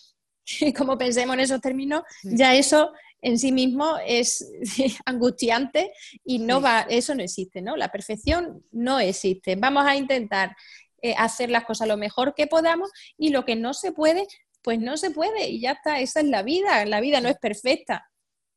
[0.76, 2.92] como pensemos en esos términos, ya eso
[3.22, 4.50] en sí mismo es
[5.04, 5.92] angustiante
[6.24, 7.76] y no va, eso no existe, ¿no?
[7.76, 9.56] La perfección no existe.
[9.56, 10.56] Vamos a intentar
[11.02, 14.26] eh, hacer las cosas lo mejor que podamos y lo que no se puede,
[14.62, 17.38] pues no se puede y ya está, esa es la vida, la vida no es
[17.38, 18.09] perfecta.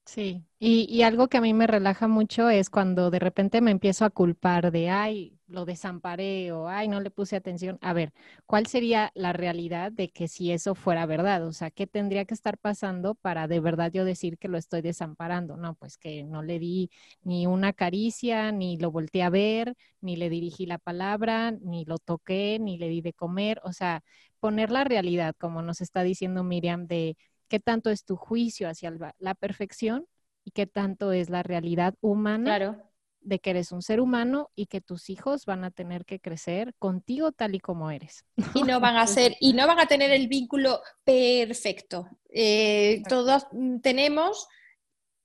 [0.06, 3.72] Sí, y, y algo que a mí me relaja mucho es cuando de repente me
[3.72, 7.78] empiezo a culpar de, ay, lo desamparé o, ay, no le puse atención.
[7.82, 8.12] A ver,
[8.46, 11.48] ¿cuál sería la realidad de que si eso fuera verdad?
[11.48, 14.82] O sea, ¿qué tendría que estar pasando para de verdad yo decir que lo estoy
[14.82, 15.56] desamparando?
[15.56, 16.90] No, pues que no le di
[17.24, 21.98] ni una caricia, ni lo volteé a ver, ni le dirigí la palabra, ni lo
[21.98, 23.62] toqué, ni le di de comer.
[23.64, 24.04] O sea,
[24.40, 27.18] poner la realidad, como nos está diciendo Miriam, de
[27.54, 30.08] qué tanto es tu juicio hacia la perfección
[30.44, 32.46] y qué tanto es la realidad humana.
[32.46, 32.78] Claro
[33.26, 36.74] de que eres un ser humano y que tus hijos van a tener que crecer
[36.78, 38.26] contigo tal y como eres.
[38.54, 42.10] Y no van a ser, y no van a tener el vínculo perfecto.
[42.28, 43.48] Eh, todos
[43.82, 44.46] tenemos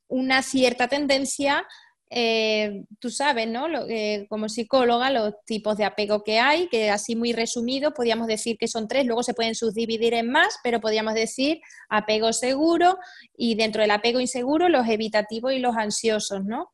[0.06, 1.66] una cierta tendencia,
[2.10, 3.66] eh, tú sabes, ¿no?
[3.88, 8.56] Eh, como psicóloga, los tipos de apego que hay, que así muy resumido, podríamos decir
[8.58, 12.98] que son tres, luego se pueden subdividir en más, pero podríamos decir apego seguro
[13.36, 16.70] y dentro del apego inseguro, los evitativos y los ansiosos, ¿no?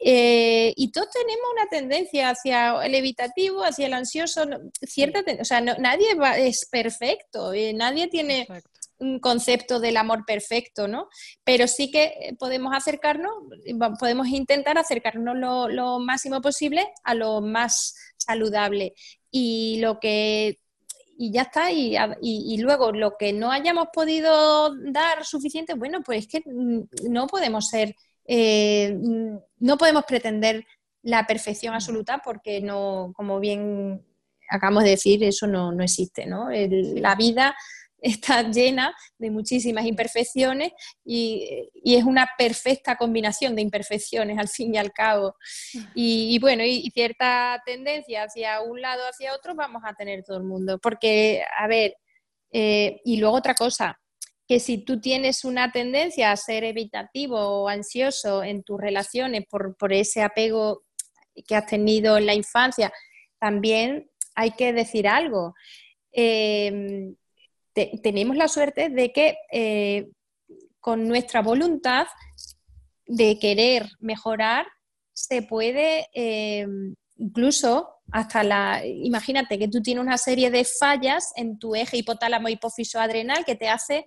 [0.00, 4.44] Eh, y todos tenemos una tendencia hacia el evitativo, hacia el ansioso,
[4.80, 6.06] cierta, o sea, nadie
[6.36, 8.46] es perfecto, eh, nadie tiene
[8.98, 11.08] un concepto del amor perfecto, ¿no?
[11.44, 13.32] Pero sí que podemos acercarnos,
[13.98, 15.36] podemos intentar acercarnos
[15.70, 18.94] lo, máximo posible a lo más saludable.
[19.30, 20.58] Y lo que
[21.20, 21.72] y ya está.
[21.72, 27.10] Y, y, luego lo que no hayamos podido dar suficiente, bueno, pues es que mm,
[27.10, 27.94] no podemos ser
[28.30, 28.94] eh,
[29.58, 30.64] no podemos pretender
[31.02, 34.04] la perfección absoluta porque no, como bien
[34.50, 36.26] acabamos de decir, eso no, existe.
[36.26, 36.48] ¿no?
[36.50, 37.56] la vida
[38.00, 40.72] está llena de muchísimas imperfecciones
[41.04, 45.34] y, es una perfecta combinación de imperfecciones al fin y al cabo.
[45.94, 50.44] Y, bueno, y, cierta tendencia hacia un lado, hacia otro, vamos a tener todo el
[50.44, 50.78] mundo.
[50.78, 51.96] Porque, a ver,
[52.52, 53.98] eh, y luego otra cosa,
[54.46, 59.92] que si tú tienes una tendencia a ser evitativo o ansioso en tus relaciones por,
[59.92, 60.84] ese apego
[61.46, 62.92] que has tenido en la infancia,
[63.38, 65.54] también hay que decir algo.
[67.78, 70.08] Em, tenemos la suerte de que eh,
[70.80, 72.06] con nuestra voluntad
[73.06, 74.66] de querer mejorar,
[75.12, 81.58] se puede em, incluso hasta la, imagínate que tú tienes una serie de fallas en
[81.58, 84.06] tu eje hipotálamo hipófiso adrenal que te hace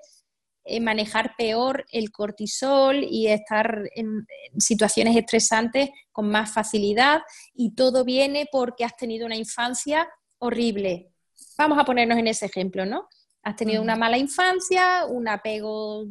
[0.63, 4.25] eh, manejar peor el cortisol y estar en,
[4.57, 7.21] situaciones estresantes con más facilidad
[7.53, 10.07] y todo viene porque has tenido una infancia
[10.39, 11.11] horrible.
[11.57, 13.07] Vamos a ponernos en ese ejemplo, ¿no?
[13.43, 16.05] Has tenido una mala infancia, un apego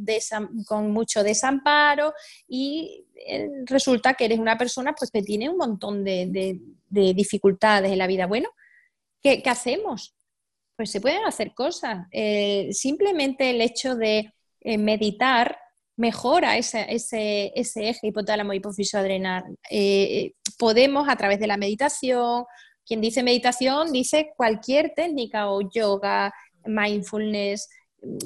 [0.67, 2.13] con mucho desamparo
[2.49, 7.99] y eh, resulta que eres una persona pues, que tiene un montón de, dificultades en
[7.99, 8.27] la vida.
[8.27, 8.49] Bueno,
[9.23, 10.15] ¿qué, hacemos?
[10.77, 12.07] Pues se pueden hacer cosas.
[12.11, 15.59] Eh, simplemente el hecho de eh, meditar
[16.01, 19.45] mejora ese, ese, eje hipotálamo hipófiso adrenal.
[19.71, 22.45] Eh, podemos a través de la meditación,
[22.87, 26.33] quien dice meditación dice cualquier técnica o yoga,
[26.65, 27.69] mindfulness,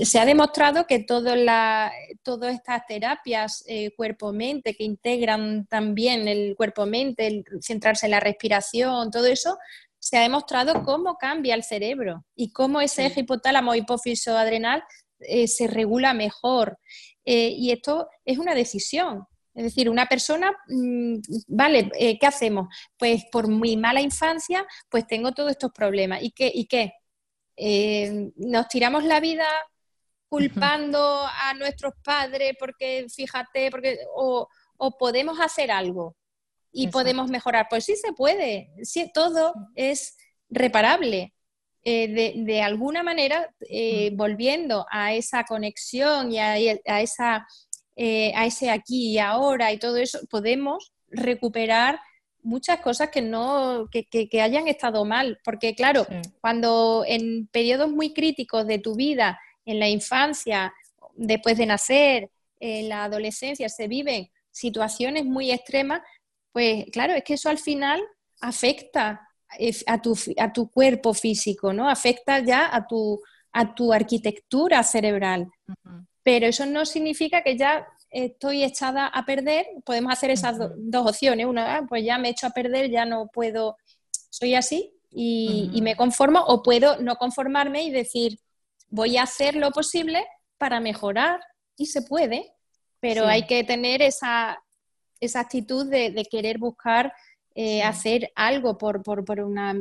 [0.01, 7.45] se ha demostrado que todas estas terapias eh, cuerpo-mente que integran también el cuerpo-mente, el
[7.61, 9.59] centrarse en la respiración, todo eso,
[9.99, 14.85] se ha demostrado cómo cambia el cerebro y cómo ese eje hipotálamo hipófiso adrenal
[15.21, 16.79] eh, se regula mejor.
[17.25, 19.27] Eh, y esto es una decisión.
[19.55, 21.17] Es decir, una persona, mm,
[21.49, 22.69] vale, ¿qué hacemos?
[22.99, 26.23] Pues por mi mala infancia, pues tengo todos estos problemas.
[26.23, 26.51] ¿Y qué?
[26.53, 26.93] ¿Y qué?
[27.57, 29.47] Eh, nos tiramos la vida
[30.29, 34.49] culpando a nuestros padres porque, fíjate, porque, o,
[34.99, 36.17] podemos hacer algo
[36.73, 37.67] y podemos mejorar.
[37.71, 40.17] Pues sí se puede, sí, todo es
[40.49, 41.33] reparable.
[41.87, 49.13] Eh, de, alguna manera, eh, volviendo a esa conexión y a, esa, a ese aquí
[49.13, 52.01] y ahora y todo eso, podemos recuperar
[52.45, 56.07] muchas cosas que no que, que, hayan estado mal porque claro
[56.41, 60.73] cuando en periodos muy críticos de tu vida en la infancia
[61.15, 62.31] después de nacer
[62.61, 66.03] en la adolescencia se viven situaciones muy extremas
[66.53, 68.01] pues claro es que eso al final
[68.41, 69.29] afecta
[69.87, 73.21] a tu, a tu cuerpo físico no afecta ya a tu
[73.55, 75.51] a tu arquitectura cerebral.
[76.23, 81.47] Pero eso no significa que ya estoy echada a perder, podemos hacer esas dos opciones.
[81.47, 83.77] Una, ah, pues ya me he hecho a perder, ya no puedo,
[84.31, 88.39] soy así y, me conformo, o puedo no conformarme y decir,
[88.89, 90.25] voy a hacer lo posible
[90.59, 91.41] para mejorar
[91.77, 92.53] y se puede,
[93.01, 94.63] pero hay que tener esa,
[95.21, 97.13] esa actitud de, querer buscar
[97.57, 99.03] eh, hacer algo por,
[99.41, 99.75] una,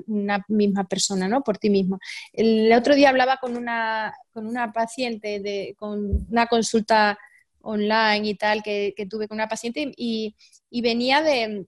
[0.47, 1.41] misma persona, ¿no?
[1.43, 1.99] Por ti mismo.
[2.31, 7.17] El otro día hablaba con una, con una paciente de, con una consulta
[7.63, 10.35] online y tal que, tuve con una paciente y,
[10.81, 11.65] venía de,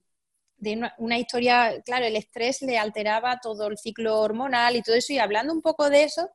[0.97, 5.19] una, historia, claro, el estrés le alteraba todo el ciclo hormonal y todo eso, y
[5.19, 6.29] hablando un poco de eso,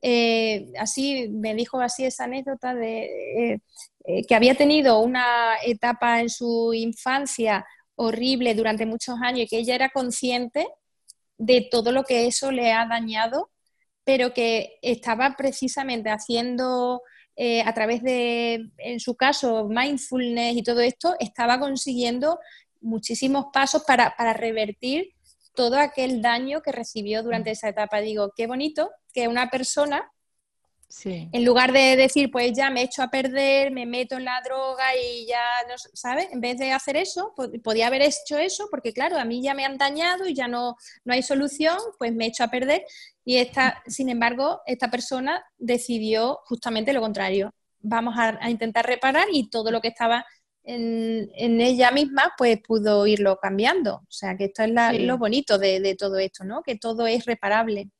[0.00, 3.58] eh, así me dijo así esa anécdota de eh,
[4.04, 9.58] eh, que había tenido una etapa en su infancia horrible durante muchos años y que
[9.58, 10.66] ella era consciente
[11.38, 13.50] de todo lo que eso le ha dañado,
[14.04, 17.02] pero que estaba precisamente haciendo
[17.36, 22.38] eh, a través de, en su caso, mindfulness y todo esto, estaba consiguiendo
[22.80, 25.14] muchísimos pasos para, para revertir
[25.54, 28.00] todo aquel daño que recibió durante esa etapa.
[28.00, 30.11] Digo, qué bonito que una persona
[31.04, 34.40] en lugar de decir, pues ya me he hecho a perder, me meto en la
[34.44, 36.28] droga y ya, no, ¿sabes?
[36.32, 39.64] En vez de hacer eso, podía haber hecho eso, porque claro, a mí ya me
[39.64, 42.84] han dañado y ya no, no hay solución, pues me he hecho a perder.
[43.24, 47.54] Y esta, sin embargo, esta persona decidió justamente lo contrario.
[47.80, 50.24] Vamos a, intentar reparar y todo lo que estaba
[50.62, 53.96] en, ella misma, pues pudo irlo cambiando.
[53.96, 56.62] O sea, que esto es lo bonito de, de todo esto, ¿no?
[56.62, 57.90] Que todo es reparable.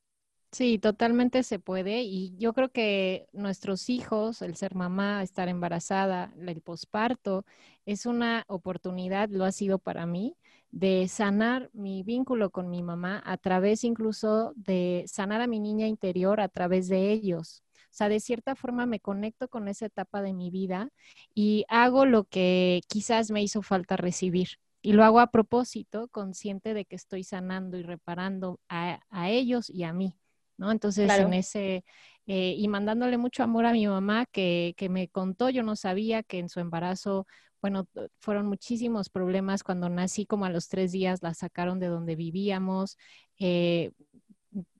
[0.53, 6.35] Sí, totalmente se puede y yo creo que nuestros hijos, el ser mamá, estar embarazada,
[6.47, 7.47] el posparto,
[7.87, 10.37] es una oportunidad, lo ha sido para mí,
[10.71, 15.87] de sanar mi vínculo con mi mamá a través incluso de sanar a mi niña
[15.87, 17.63] interior a través de ellos.
[17.91, 20.91] O sea, de cierta forma me conecto con esa etapa de mi vida
[21.35, 24.49] y hago lo que quizás me hizo falta recibir.
[24.83, 29.71] Y lo hago a propósito, consciente de que estoy sanando y reparando a, a ellos
[29.71, 30.15] y a mí.
[30.57, 30.71] ¿No?
[30.71, 31.85] Entonces, en ese,
[32.27, 36.23] eh, y mandándole mucho amor a mi mamá que, que, me contó, yo no sabía
[36.23, 37.27] que en su embarazo,
[37.61, 37.87] bueno,
[38.19, 42.97] fueron muchísimos problemas cuando nací, como a los tres días la sacaron de donde vivíamos.
[43.39, 43.93] Eh,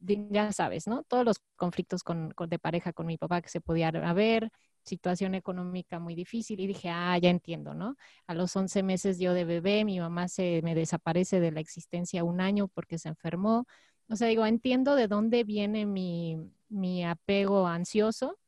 [0.01, 1.03] ya sabes, ¿no?
[1.05, 4.51] Todos los conflictos con, de pareja con mi papá que se podían haber,
[4.85, 7.97] situación económica muy difícil y dije, ah, ya entiendo, ¿no?
[8.27, 12.25] A los 11 meses yo de bebé, mi mamá se me desaparece de la existencia
[12.25, 13.67] un año porque se enfermó.
[14.13, 18.39] O sea, digo, entiendo de dónde viene mi, apego ansioso,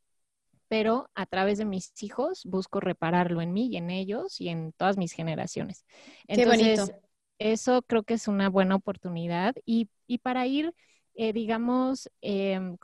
[0.68, 4.72] pero a través de mis hijos busco repararlo en mí y en ellos y en
[4.72, 5.87] todas mis generaciones.
[6.29, 6.92] Entonces,
[7.38, 10.74] eso creo que es una buena oportunidad y, y para ir
[11.16, 12.77] eh, digamos, em,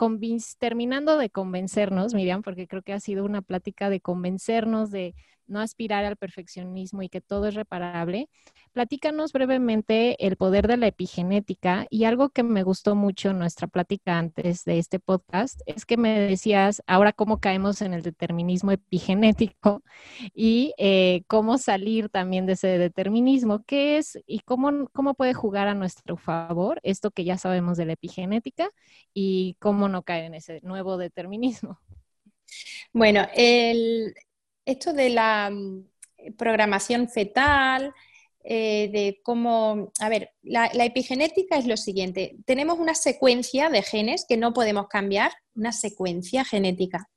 [0.58, 5.16] terminando de convencernos, Miriam, porque creo que ha sido una plática de convencernos de
[5.51, 8.28] no aspirar al perfeccionismo y que todo es reparable.
[8.72, 13.66] Platícanos brevemente el poder de la epigenética y algo que me gustó mucho en nuestra
[13.66, 18.70] plática antes de este podcast es que me decías ahora cómo caemos en el determinismo
[18.70, 19.82] epigenético
[20.34, 23.64] y eh, cómo salir también de ese determinismo.
[23.64, 27.86] ¿Qué es y cómo, cómo puede jugar a nuestro favor esto que ya sabemos de
[27.86, 28.70] la epigenética
[29.12, 31.78] y cómo no caer en ese nuevo determinismo?
[32.92, 34.14] Bueno, el,
[34.70, 35.86] esto de la mm,
[36.36, 37.92] programación fetal,
[38.42, 44.24] eh, de cómo, a ver, la, epigenética es lo siguiente, tenemos una secuencia de genes
[44.26, 47.08] que no podemos cambiar, una secuencia genética.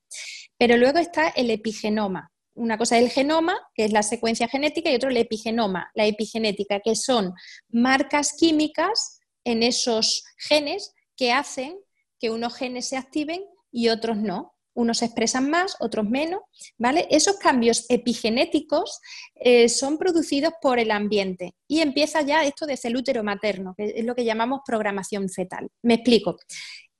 [0.57, 2.29] Pero luego está el epigenoma.
[2.55, 6.05] Una cosa es el genoma, que es la secuencia genética, y otro el epigenoma, la
[6.05, 7.33] epigenética, que son
[7.69, 11.79] marcas químicas en esos genes que hacen
[12.19, 16.41] que unos genes se activen y otros no unos expresan más, otros menos,
[16.77, 17.07] ¿vale?
[17.09, 18.99] Esos cambios epigenéticos
[19.35, 23.93] eh, son producidos por el ambiente y empieza ya esto desde el útero materno, que
[23.95, 25.69] es lo que llamamos programación fetal.
[25.81, 26.37] Me explico.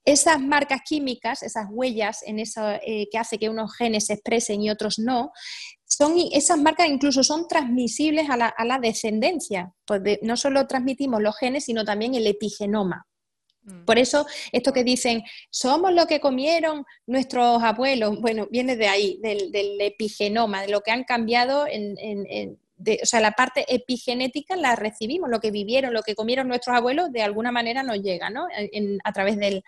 [0.06, 4.62] Esas marcas químicas, esas huellas en eso, eh, que hace que unos genes se expresen
[4.62, 5.32] y otros no,
[5.98, 9.74] son, esas marcas incluso son transmisibles a la, descendencia.
[9.86, 13.06] Pues no solo transmitimos los genes, sino también el epigenoma.
[13.64, 13.86] Mm.
[13.86, 19.20] Por eso, esto que dicen, somos lo que comieron nuestros abuelos, bueno, viene de ahí,
[19.22, 22.58] del, epigenoma, de lo que han cambiado en,
[23.02, 27.12] o sea, la parte epigenética la recibimos, lo que vivieron, lo que comieron nuestros abuelos,
[27.12, 28.48] de alguna manera nos llega, ¿no?
[29.04, 29.64] a través del,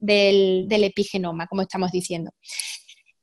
[0.00, 2.32] del, epigenoma, como estamos diciendo.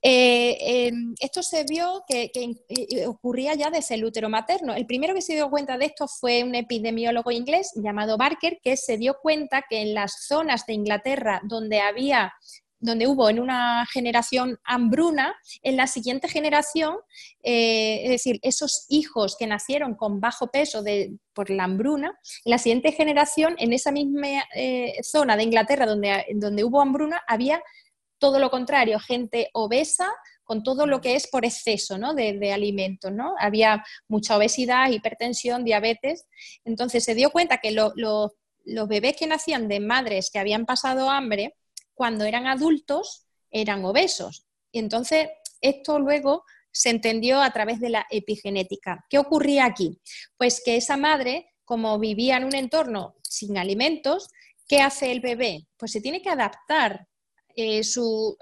[0.10, 4.74] Eh, em, esto se vio que, eh, ocurría ya desde el útero materno.
[4.74, 8.78] El primero que se dio cuenta de esto fue un epidemiólogo inglés llamado Barker, que
[8.78, 12.34] se dio cuenta que en las zonas de Inglaterra donde había
[12.80, 16.96] donde hubo en una generación hambruna, en la siguiente generación,
[17.42, 20.84] eh, es decir, esos hijos que nacieron con bajo peso
[21.34, 24.44] por la hambruna, en la siguiente generación, en esa misma
[25.02, 27.64] zona de Inglaterra donde, donde hubo hambruna, había
[28.20, 30.12] todo lo contrario, gente obesa
[30.44, 33.12] con todo lo que es por exceso de, alimentos.
[33.12, 33.36] ¿no?
[33.38, 36.26] Había mucha obesidad, hipertensión, diabetes.
[36.64, 41.56] Entonces se dio cuenta que los bebés que nacían de madres que habían pasado hambre,
[41.94, 44.46] cuando eran adultos, eran obesos.
[44.72, 45.28] Y entonces
[45.60, 49.06] esto luego se entendió a través de la epigenética.
[49.10, 50.00] ¿Qué ocurría aquí?
[50.38, 54.30] Pues que esa madre, como vivía en un entorno sin alimentos,
[54.68, 55.68] ¿qué hace el bebé?
[55.76, 57.08] Pues se tiene que adaptar
[57.58, 57.82] eh,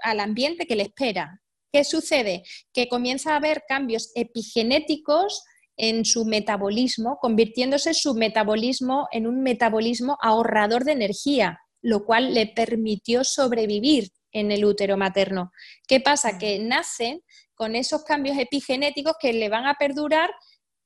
[0.02, 1.40] al ambiente que le espera.
[1.72, 2.44] ¿Qué sucede?
[2.72, 5.42] Que comienza a haber cambios epigenéticos
[5.76, 12.46] en su metabolismo, convirtiéndose su metabolismo en un metabolismo ahorrador de energía, lo cual le
[12.46, 15.52] permitió sobrevivir en el útero materno.
[15.86, 16.32] ¿Qué pasa?
[16.32, 16.38] Mm.
[16.38, 17.22] Que nace
[17.54, 20.30] con esos cambios epigenéticos que le van a perdurar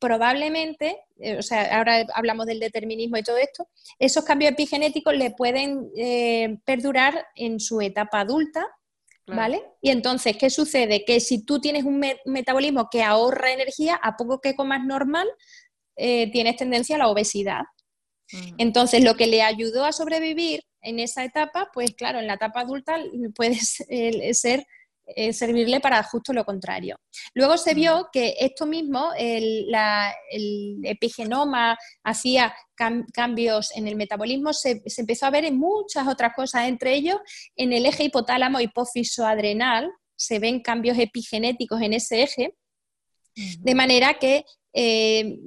[0.00, 5.30] probablemente, eh, o sea, ahora hablamos del determinismo y todo esto, esos cambios epigenéticos le
[5.30, 8.66] pueden eh, perdurar en su etapa adulta,
[9.26, 9.62] ¿vale?
[9.80, 11.04] Y entonces, ¿qué sucede?
[11.04, 15.28] Que si tú tienes un, metabolismo que ahorra energía, a poco que comas normal,
[15.94, 17.62] eh, tienes tendencia a la obesidad.
[18.32, 18.54] Mm.
[18.58, 22.62] Entonces, lo que le ayudó a sobrevivir en esa etapa, pues claro, en la etapa
[22.62, 22.98] adulta
[23.36, 23.54] puede
[24.34, 24.66] ser
[25.16, 26.96] eh, servirle para justo lo contrario.
[27.34, 29.66] Luego se vio que esto mismo, el,
[30.84, 32.54] epigenoma hacía
[33.12, 37.16] cambios en el metabolismo, se, empezó a ver en muchas otras cosas, entre ellos
[37.56, 42.54] en el eje hipotálamo hipófiso adrenal, se ven cambios epigenéticos en ese eje,
[43.34, 45.38] de manera que eh,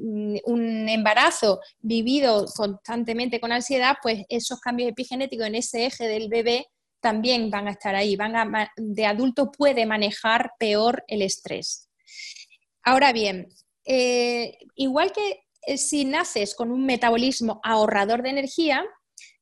[0.45, 6.67] un embarazo vivido constantemente con ansiedad, pues esos cambios epigenéticos en ese eje del bebé
[7.03, 8.15] también van a estar ahí.
[8.15, 8.33] Van
[8.77, 11.89] de adulto puede manejar peor el estrés.
[12.81, 13.49] Ahora bien,
[13.85, 18.83] eh, igual que eh, si naces con un metabolismo ahorrador de energía,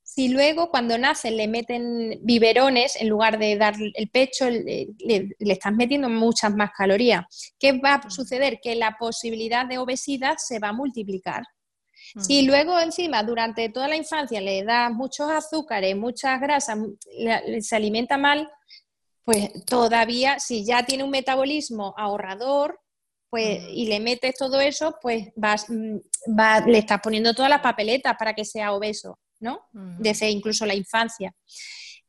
[0.03, 5.30] si luego cuando naces le meten biberones en lugar de dar el pecho, le, le,
[5.39, 8.59] estás metiendo muchas más calorías, ¿qué va a suceder?
[8.62, 11.43] Que la posibilidad de obesidad se va a multiplicar.
[12.20, 16.78] Si luego encima durante toda la infancia le das muchos azúcares, muchas grasas,
[17.62, 18.49] se alimenta mal,
[19.24, 22.80] pues todavía si ya tiene un metabolismo ahorrador,
[23.30, 25.97] pues y le metes todo eso, pues vas, mm,
[26.68, 29.62] le estás poniendo todas las papeletas para que sea obeso, ¿no?
[29.72, 31.34] Desde incluso la infancia.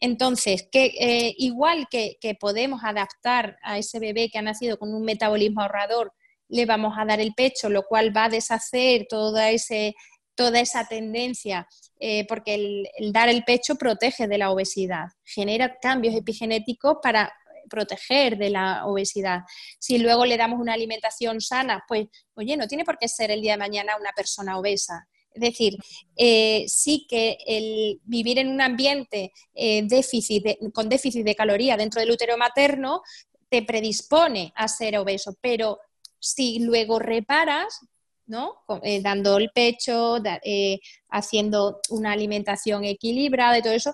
[0.00, 4.92] Entonces, que, eh, igual que, que, podemos adaptar a ese bebé que ha nacido con
[4.92, 6.12] un metabolismo ahorrador
[6.48, 9.94] le vamos a dar el pecho, lo cual va a deshacer toda, ese,
[10.34, 11.66] toda esa tendencia,
[11.98, 17.32] eh, porque el, dar el pecho protege de la obesidad, genera cambios epigenéticos para
[17.70, 19.40] proteger de la obesidad.
[19.78, 23.40] Si luego le damos una alimentación sana, pues, oye, no tiene por qué ser el
[23.40, 25.08] día de mañana una persona obesa.
[25.34, 25.78] Es decir,
[26.16, 32.00] eh, sí que el vivir en un ambiente eh, déficit con déficit de caloría dentro
[32.00, 33.02] del útero materno
[33.48, 35.78] te predispone a ser obeso, pero
[36.22, 37.80] si luego reparas,
[38.26, 38.54] ¿no?
[38.82, 40.78] Eh, dando el pecho, eh,
[41.10, 43.92] haciendo una alimentación equilibrada y todo eso,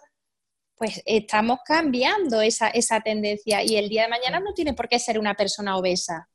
[0.77, 2.71] pues estamos cambiando esa,
[3.01, 6.29] tendencia y el día de mañana no tiene por qué ser una persona obesa.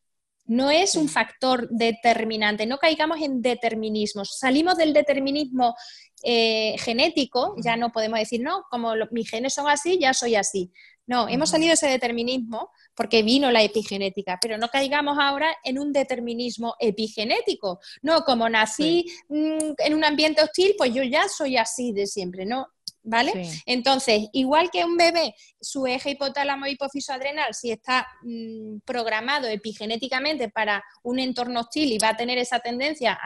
[0.45, 4.37] No es un factor determinante, no caigamos en determinismos.
[4.37, 5.75] Salimos del determinismo
[6.23, 10.73] eh, genético, ya no podemos decir, no, como mis genes son así, ya soy así.
[11.05, 15.77] No, hemos salido de ese determinismo porque vino la epigenética, pero no caigamos ahora en
[15.77, 17.79] un determinismo epigenético.
[18.01, 22.45] No, como nací mm, en un ambiente hostil, pues yo ya soy así de siempre,
[22.45, 22.67] ¿no?
[23.05, 23.33] ¿Vale?
[23.65, 30.47] Entonces, igual que un bebé, su eje hipotálamo hipófiso adrenal, si está mm, programado epigenéticamente
[30.47, 33.19] para un entorno hostil y va a tener esa tendencia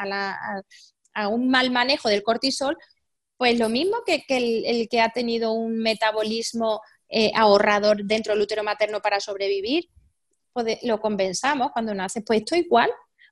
[1.13, 2.75] a, un mal manejo del cortisol,
[3.37, 8.63] pues lo mismo que, el, que ha tenido un metabolismo eh, ahorrador dentro del útero
[8.63, 9.89] materno para sobrevivir,
[10.53, 12.21] pues lo compensamos cuando nace.
[12.21, 12.89] Pues esto igual,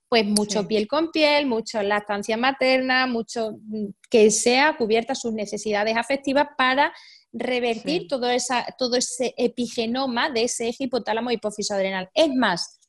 [0.08, 5.96] pues mucho piel con piel, mucho lactancia materna, mucho mm, que sea cubierta sus necesidades
[5.96, 6.92] afectivas para
[7.32, 12.08] revertir todo, esa, todo ese epigenoma de ese eje hipotálamo hipófiso adrenal.
[12.14, 12.80] Es más,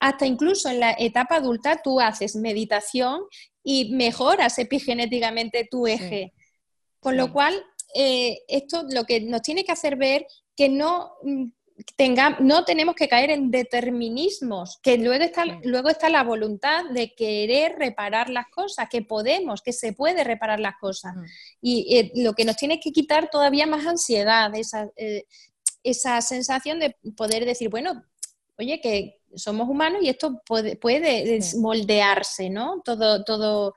[0.00, 3.22] hasta incluso en la etapa adulta tú haces meditación
[3.62, 6.32] y mejoras epigenéticamente tu eje.
[6.98, 7.64] Con lo cual,
[7.94, 10.26] eh, esto lo que nos tiene que hacer ver
[10.56, 11.46] que no mm,
[12.40, 17.76] no tenemos que caer en determinismos, que luego está, luego está la voluntad de querer
[17.78, 21.14] reparar las cosas, que podemos, que se puede reparar las cosas.
[21.60, 25.24] Y eh, lo que nos tiene que quitar todavía más ansiedad, esa, eh,
[25.82, 28.04] esa sensación de poder decir, bueno,
[28.58, 32.82] oye, que somos humanos y esto puede, puede moldearse, ¿no?
[32.84, 33.74] Todo, todo,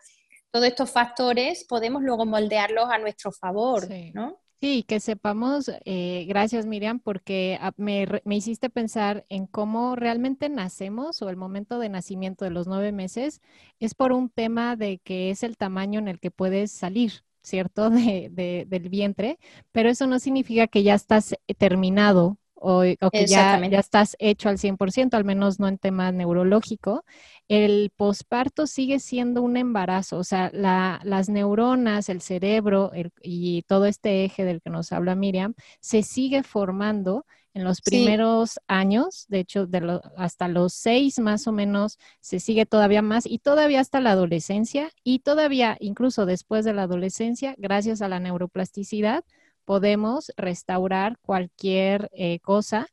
[0.55, 4.39] todos estos factores podemos luego moldearlos a nuestro favor, ¿no?
[4.61, 10.47] Sí, que sepamos, eh, gracias Miriam, porque ah, me, me, hiciste pensar en cómo realmente
[10.47, 13.41] nacemos o el momento de nacimiento de los nueve meses
[13.81, 17.89] es por un tema de que es el tamaño en el que puedes salir, ¿cierto?
[17.89, 19.39] De, del vientre,
[19.73, 24.49] pero eso no significa que ya estás eh, terminado o, que ya, ya, estás hecho
[24.49, 27.03] al 100%, al menos no en tema neurológico.
[27.47, 32.91] El posparto sigue siendo un embarazo, o sea, las neuronas, el cerebro
[33.21, 37.25] y todo este eje del que nos habla Miriam se sigue formando
[37.55, 42.65] en los primeros años, de hecho, de hasta los seis más o menos se sigue
[42.65, 48.01] todavía más y todavía hasta la adolescencia y todavía incluso después de la adolescencia, gracias
[48.01, 49.23] a la neuroplasticidad,
[49.65, 52.87] podemos restaurar cualquier eh, cosa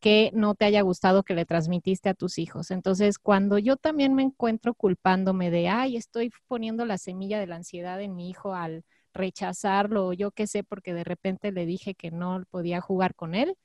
[0.00, 2.70] que no te haya gustado que le transmitiste a tus hijos.
[2.70, 7.56] Entonces, cuando yo también me encuentro culpándome de, ay, estoy poniendo la semilla de la
[7.56, 11.94] ansiedad en mi hijo al rechazarlo o yo qué sé, porque de repente le dije
[11.94, 13.56] que no podía jugar con él,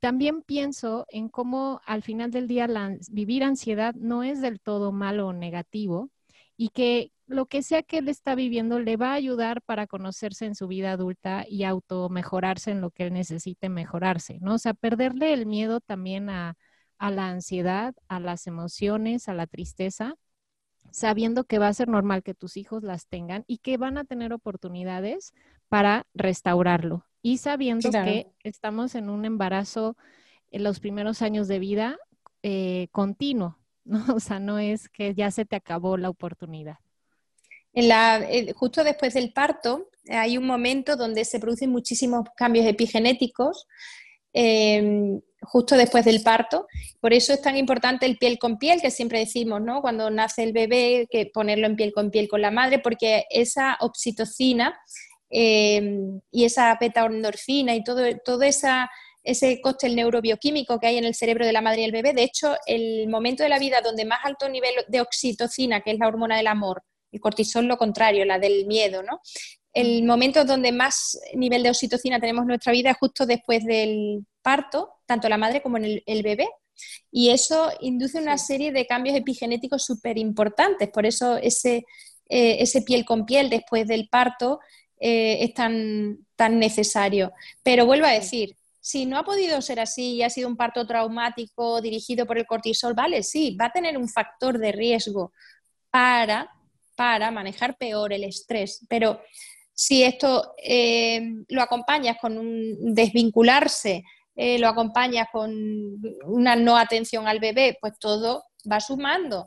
[0.00, 2.68] también pienso en cómo al final del día
[3.10, 6.10] vivir ansiedad no es del todo malo o negativo
[6.56, 10.46] y que lo que sea que él está viviendo le va a ayudar para conocerse
[10.46, 14.54] en su vida adulta y auto mejorarse en lo que él necesite mejorarse, ¿no?
[14.54, 16.56] O sea, perderle el miedo también a,
[16.98, 20.14] la ansiedad, a las emociones, a la tristeza,
[20.90, 24.04] sabiendo que va a ser normal que tus hijos las tengan y que van a
[24.04, 25.34] tener oportunidades
[25.68, 27.04] para restaurarlo.
[27.22, 29.96] Y sabiendo que estamos en un embarazo
[30.52, 31.98] en los primeros años de vida
[32.44, 34.14] eh, continuo, ¿no?
[34.14, 36.78] O sea, no es que ya se te acabó la oportunidad.
[37.76, 42.64] En la, eh, justo después del parto hay un momento donde se producen muchísimos cambios
[42.64, 43.66] epigenéticos
[44.32, 46.66] em, justo después del parto.
[47.00, 49.82] Por eso es tan importante el piel con piel, que siempre decimos, ¿no?
[49.82, 53.76] Cuando nace el bebé, que ponerlo en piel con piel con la madre, porque esa
[53.80, 54.78] oxitocina
[55.28, 58.90] em, y esa beta-endorfina y todo, todo esa,
[59.22, 62.22] ese cóctel neurobioquímico que hay en el cerebro de la madre y el bebé, de
[62.24, 66.08] hecho, el momento de la vida donde más alto nivel de oxitocina, que es la
[66.08, 66.82] hormona del amor,
[67.12, 69.20] el cortisol lo contrario, la del miedo, ¿no?
[69.72, 70.06] El mm.
[70.06, 74.94] momento donde más nivel de oxitocina tenemos en nuestra vida es justo después del parto,
[75.04, 76.48] tanto la madre como en el, bebé.
[77.10, 80.88] Y eso induce una serie de cambios epigenéticos súper importantes.
[80.88, 81.84] Por eso ese,
[82.28, 84.60] eh, ese, piel con piel después del parto
[84.98, 87.32] eh, es tan, tan necesario.
[87.62, 90.86] Pero vuelvo a decir, si no ha podido ser así y ha sido un parto
[90.86, 95.32] traumático dirigido por el cortisol, vale, sí, va a tener un factor de riesgo
[95.90, 96.55] para
[96.96, 98.84] para manejar peor el estrés.
[98.88, 99.20] Pero
[99.72, 104.02] si esto eh, lo acompañas con un desvincularse,
[104.34, 105.52] eh, lo acompañas con
[106.24, 109.46] una no atención al bebé, pues todo va sumando.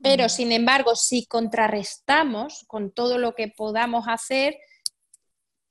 [0.00, 4.56] Pero sin embargo, si contrarrestamos con todo lo que podamos hacer,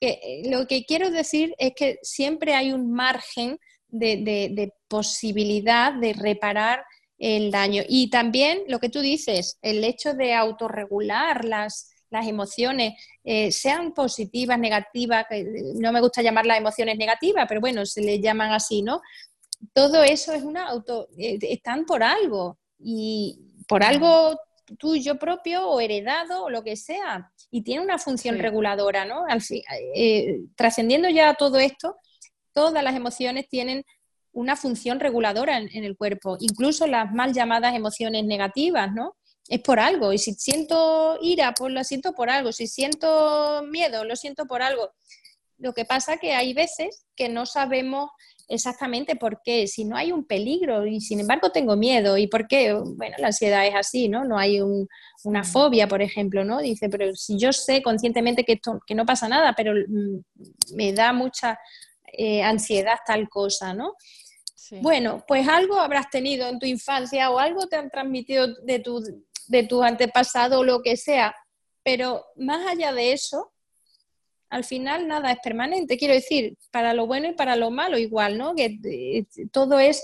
[0.02, 6.84] eh, lo que quiero decir es que siempre hay un margen de posibilidad de reparar
[7.22, 7.84] el daño.
[7.88, 12.94] Y también lo que tú dices, el hecho de autorregular las, las emociones,
[13.24, 15.28] eh, sean positivas, negativas,
[15.76, 19.02] no me gusta llamar las emociones negativas, pero bueno, se le llaman así, ¿no?
[19.72, 24.40] Todo eso es una auto, eh, están por algo y por algo
[24.80, 29.26] tuyo propio o heredado o lo que sea y tiene una función reguladora, ¿no?
[29.28, 29.62] Al fin,
[29.94, 31.98] eh, trascendiendo ya todo esto,
[32.52, 33.86] todas las emociones tienen
[34.34, 39.16] una función reguladora en, el cuerpo, incluso las mal llamadas emociones negativas, ¿no?
[39.48, 44.06] Es por algo, y si siento ira, pues lo siento por algo, si siento miedo,
[44.06, 44.92] lo siento por algo.
[45.58, 48.10] Lo que pasa que hay veces que no sabemos
[48.48, 52.48] exactamente por qué, si no hay un peligro y sin embargo tengo miedo y por
[52.48, 54.26] qué, bueno, la ansiedad es así, ¿no?
[54.26, 54.60] No hay
[55.24, 56.60] una fobia, por ejemplo, ¿no?
[56.60, 60.94] Dice, pero si yo sé conscientemente que, esto, que no pasa nada, pero mm, me
[60.94, 61.58] da mucha
[62.12, 63.96] eh, ansiedad tal cosa, ¿no?
[64.80, 69.04] Bueno, pues algo habrás tenido en tu infancia o algo te han transmitido de tu,
[69.48, 71.36] de tu antepasado o lo que sea,
[71.84, 73.52] pero más allá de eso,
[74.50, 75.98] al final nada es permanente.
[75.98, 78.56] Quiero decir, para lo bueno y para lo malo igual, ¿no?
[78.56, 80.04] Que eh, todo es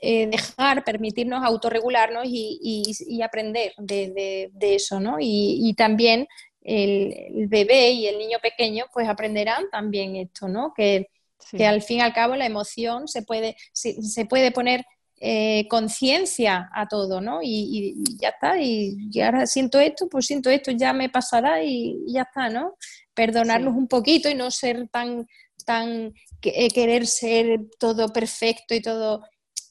[0.00, 5.16] eh, dejar, permitirnos autorregularnos y, aprender de, eso, ¿no?
[5.20, 6.26] Y, también
[6.62, 10.72] el, bebé y el niño pequeño pues aprenderán también esto, ¿no?
[10.74, 11.08] Que,
[11.50, 14.84] que al fin y al cabo la emoción se puede, se, puede poner
[15.20, 17.40] eh, conciencia a todo, ¿no?
[17.42, 22.22] Y, ya está, y, ahora siento esto, pues siento esto, ya me pasará y, ya
[22.22, 22.76] está, ¿no?
[23.14, 25.26] Perdonarnos un poquito y no ser tan,
[25.66, 29.22] tan, eh, querer ser todo perfecto y todo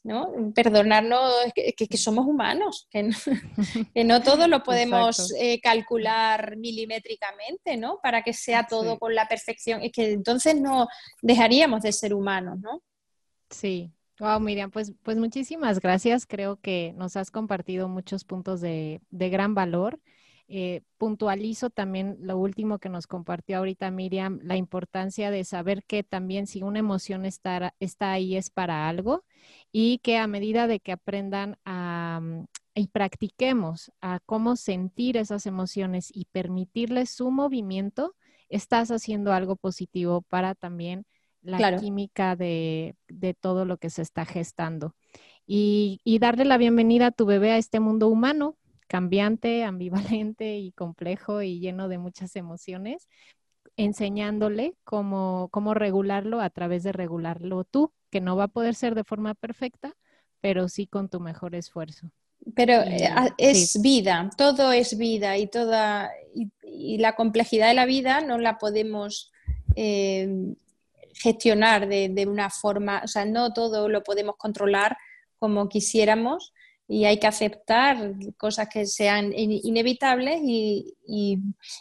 [0.04, 0.32] ¿no?
[0.56, 1.22] Perdonarnos
[1.54, 3.16] que, somos humanos, que no,
[3.94, 8.00] que no todo lo podemos eh, calcular milimétricamente, ¿no?
[8.02, 9.82] Para que sea todo con la perfección.
[9.82, 10.88] Es que entonces no
[11.22, 12.82] dejaríamos de ser humanos, ¿no?
[13.50, 13.92] Sí.
[14.20, 16.26] Wow, Miriam, pues, pues muchísimas gracias.
[16.26, 20.00] Creo que nos has compartido muchos puntos de, de gran valor.
[20.52, 26.04] Eh, puntualizo también lo último que nos compartió ahorita Miriam, la importancia de saber que
[26.04, 29.24] también si una emoción está, está ahí es para algo
[29.72, 32.46] y que a medida de que aprendan a, mm,
[32.76, 38.16] y practiquemos a cómo sentir esas emociones y permitirles su movimiento,
[38.48, 41.06] estás haciendo algo positivo para también
[41.42, 42.96] la química de,
[43.40, 44.96] todo lo que se está gestando.
[45.46, 48.58] Y, y darle la bienvenida a tu bebé a este mundo humano,
[48.88, 53.08] cambiante, ambivalente y complejo y lleno de muchas emociones,
[53.78, 58.96] enseñándole cómo, cómo regularlo a través de regularlo tú, que no va a poder ser
[58.96, 59.96] de forma perfecta,
[60.42, 62.12] pero sí con tu mejor esfuerzo.
[62.56, 68.22] Pero eh, es vida, todo es vida y toda y, la complejidad de la vida
[68.22, 69.32] no la podemos
[69.76, 70.54] eh,
[71.14, 74.98] gestionar de, de, una forma, o sea, no todo lo podemos controlar
[75.38, 76.54] como quisiéramos
[76.92, 80.96] y hay que aceptar cosas que sean inevitables y,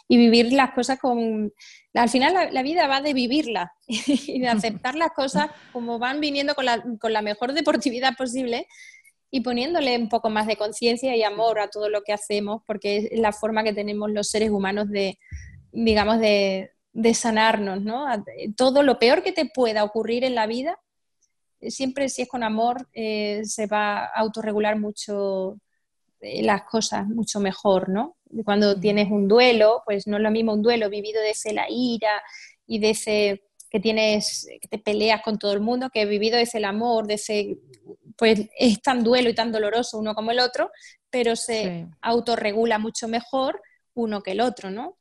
[0.07, 1.51] vivir las cosas con...
[1.95, 6.53] Al final la, vida va de vivirla y de aceptar las cosas como van viniendo
[6.53, 8.67] con la, con la mejor deportividad posible
[9.31, 13.09] y poniéndole un poco más de conciencia y amor a todo lo que hacemos, porque
[13.11, 15.17] es la forma que tenemos los seres humanos de,
[15.71, 18.05] digamos, de, de sanarnos, ¿no?
[18.55, 20.79] Todo lo peor que te pueda ocurrir en la vida,
[21.61, 25.57] siempre si es con amor eh, se va a autorregular mucho
[26.21, 28.17] eh, las cosas, mucho mejor, ¿no?
[28.43, 32.21] Cuando tienes un duelo, pues no es lo mismo un duelo vivido desde la ira
[32.67, 36.65] y desde que tienes, que te peleas con todo el mundo, que vivido desde el
[36.65, 37.57] amor, desde,
[38.17, 40.71] pues es tan duelo y tan doloroso uno como el otro,
[41.09, 43.61] pero se autorregula mucho mejor
[43.93, 44.98] uno que el otro, ¿no?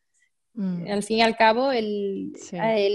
[0.59, 0.91] Mm.
[0.91, 2.33] Al fin y al cabo, el,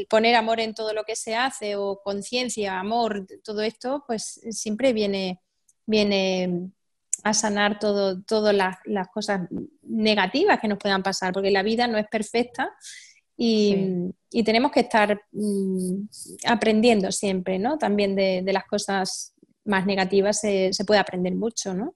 [0.09, 4.91] poner amor en todo lo que se hace o conciencia, amor, todo esto, pues siempre
[4.91, 5.39] viene,
[5.86, 6.72] viene
[7.24, 9.47] a sanar todo, todas las, cosas
[9.82, 12.70] negativas que nos puedan pasar, porque la vida no es perfecta
[13.38, 14.11] y,
[14.43, 16.03] tenemos que estar mm,
[16.47, 17.78] aprendiendo siempre, ¿no?
[17.78, 21.95] También de, las cosas más negativas se, se puede aprender mucho, ¿no?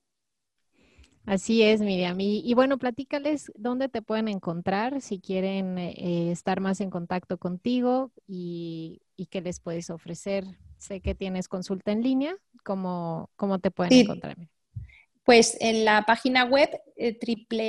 [1.27, 2.17] Así es, Miriam.
[2.21, 8.13] Y, bueno, platícales dónde te pueden encontrar si quieren eh, estar más en contacto contigo
[8.25, 10.45] y, qué les puedes ofrecer.
[10.77, 12.33] Sé que tienes consulta en línea.
[12.63, 14.37] ¿Cómo, cómo te pueden encontrar?
[15.25, 17.19] Pues en la página web eh,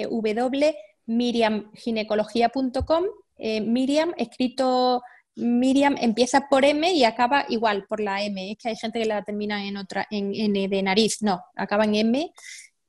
[0.08, 3.04] www.miriamginecología.com.
[3.38, 5.02] Eh, Miriam, escrito
[5.34, 8.52] Miriam, empieza por M y acaba igual por la M.
[8.52, 11.22] Es que hay gente que la termina en otra, en N de nariz.
[11.22, 12.32] No, acaba en M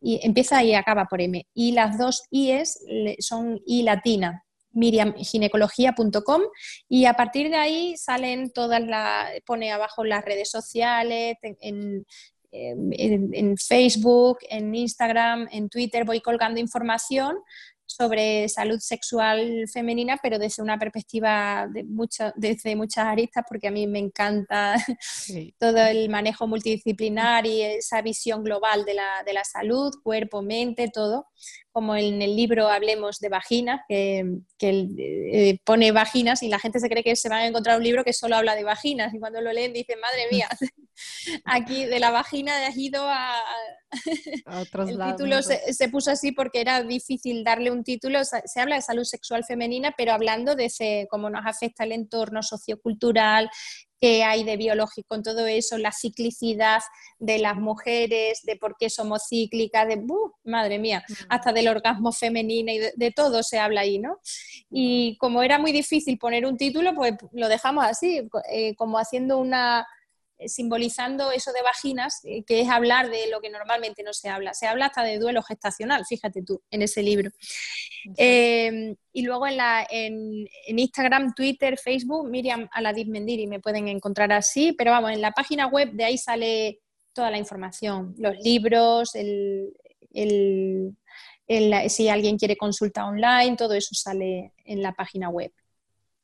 [0.02, 1.46] y empieza y acaba por M.
[1.54, 2.80] Y las dos I's
[3.20, 6.42] son I latina, miriamginecología.com
[6.88, 12.06] y a partir de ahí salen todas las, pone abajo las redes sociales, en,
[12.52, 17.38] en, Facebook, en Instagram, en Twitter, voy colgando información
[17.90, 21.86] sobre salud sexual femenina, pero desde una perspectiva de
[22.36, 24.76] desde muchas aristas, porque a mí me encanta
[25.60, 30.90] todo el manejo multidisciplinar y esa visión global de la, de la, salud, cuerpo, mente,
[30.94, 31.28] todo.
[31.72, 36.90] Como en el libro Hablemos de Vaginas, que, eh, pone vaginas y la gente se
[36.90, 39.42] cree que se van a encontrar un libro que solo habla de vaginas y cuando
[39.42, 40.50] lo leen dicen, madre mía,
[41.46, 43.36] aquí de la vagina has ido a...
[44.62, 48.82] otros el título se, puso así porque era difícil darle un título, se habla de
[48.82, 53.50] salud sexual femenina, pero hablando de ese, cómo nos afecta el entorno sociocultural,
[54.00, 56.80] qué hay de biológico en todo eso, la ciclicidad
[57.18, 60.02] de las mujeres, de por qué somos cíclicas, de,
[60.44, 61.14] madre mía, mm.
[61.30, 64.20] hasta del orgasmo femenino y de, todo se habla ahí, ¿no?
[64.70, 68.22] Y como era muy difícil poner un título, pues lo dejamos así,
[68.52, 69.86] eh, como haciendo una,
[70.48, 74.54] simbolizando eso de vaginas, eh, que es hablar de lo que normalmente no se habla.
[74.54, 77.30] Se habla hasta de duelo gestacional, fíjate tú, en ese libro.
[78.16, 84.32] Em, y luego en, la, en, Instagram, Twitter, Facebook, Miriam Aladis Mendiri, me pueden encontrar
[84.32, 86.80] así, pero vamos, en la página web de ahí sale
[87.14, 89.74] toda la información, los libros, el,
[91.90, 95.52] si alguien quiere consulta online, todo eso sale en la página web.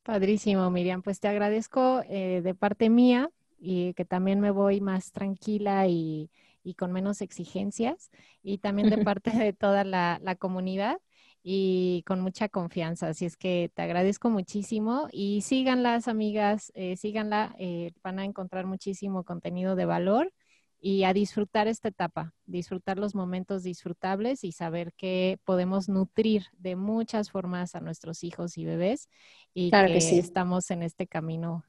[0.03, 1.01] Padrísimo, Miriam.
[1.01, 6.29] Pues te agradezco eh, de parte mía y que también me voy más tranquila y,
[6.77, 8.09] con menos exigencias
[8.41, 10.97] y también de parte de toda la, comunidad
[11.43, 13.09] y con mucha confianza.
[13.09, 18.65] Así es que te agradezco muchísimo y síganlas, amigas, eh, síganla, eh, van a encontrar
[18.65, 20.33] muchísimo contenido de valor
[20.79, 26.75] y a disfrutar esta etapa, disfrutar los momentos disfrutables y saber que podemos nutrir de
[26.75, 29.09] muchas formas a nuestros hijos y bebés
[29.53, 31.63] y que estamos en este camino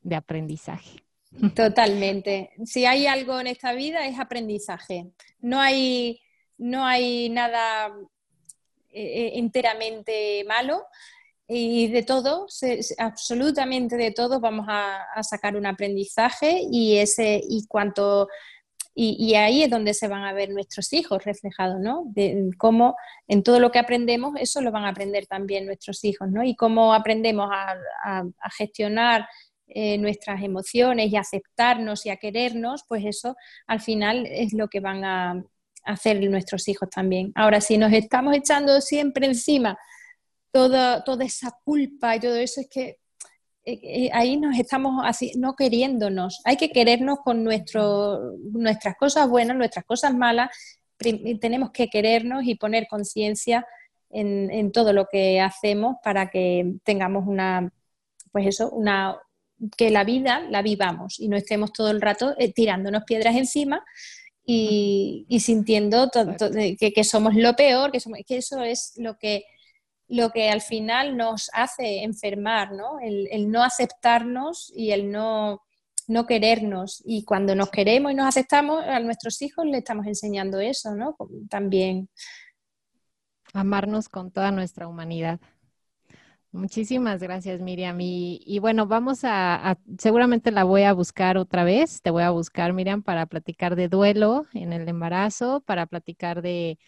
[0.00, 1.05] de aprendizaje.
[1.54, 2.50] Totalmente.
[2.64, 5.10] Si hay algo en esta vida es aprendizaje.
[5.40, 6.20] No hay,
[6.58, 7.88] no hay nada
[8.90, 10.84] eh, eh, enteramente malo
[11.48, 12.46] y de todo,
[12.98, 18.26] absolutamente de todo vamos a, sacar un aprendizaje y ese y cuanto
[18.98, 22.04] y, ahí es donde se van a ver nuestros hijos reflejados, ¿no?
[22.06, 22.96] De cómo
[23.28, 26.42] en todo lo que aprendemos, eso lo van a aprender también nuestros hijos, ¿no?
[26.42, 28.24] Y cómo aprendemos a
[28.56, 29.28] gestionar
[29.68, 33.36] eh, nuestras emociones y aceptarnos y a querernos, pues eso
[33.66, 35.44] al final es lo que van a
[35.84, 37.32] hacer nuestros hijos también.
[37.34, 39.76] Ahora, si nos estamos echando siempre encima
[40.52, 42.98] toda, toda esa culpa y todo eso, es que
[43.64, 46.40] eh, eh, ahí nos estamos así, no queriéndonos.
[46.44, 50.50] Hay que querernos con nuestro, nuestras cosas buenas, nuestras cosas malas.
[51.40, 53.66] Tenemos que querernos y poner conciencia
[54.10, 57.70] en, en, todo lo que hacemos para que tengamos una,
[58.30, 59.18] pues eso, una,
[59.76, 63.84] que la vida la vivamos y no estemos todo el rato eh, tirándonos piedras encima
[64.48, 66.08] y, sintiendo
[66.78, 69.44] que, somos lo peor, que, somos, que eso es lo que,
[70.06, 73.00] lo que al final nos hace enfermar, ¿no?
[73.00, 75.62] El, no aceptarnos y el no,
[76.06, 77.02] no querernos.
[77.04, 81.16] Y cuando nos queremos y nos aceptamos, a nuestros hijos le estamos enseñando eso, ¿no?
[81.50, 82.08] También.
[83.52, 85.40] Amarnos con toda nuestra humanidad.
[86.52, 87.98] Muchísimas gracias, Miriam.
[88.00, 92.00] Y, bueno, vamos a, seguramente la voy a buscar otra vez.
[92.00, 96.78] Te voy a buscar, Miriam, para platicar de duelo en el embarazo, para platicar de,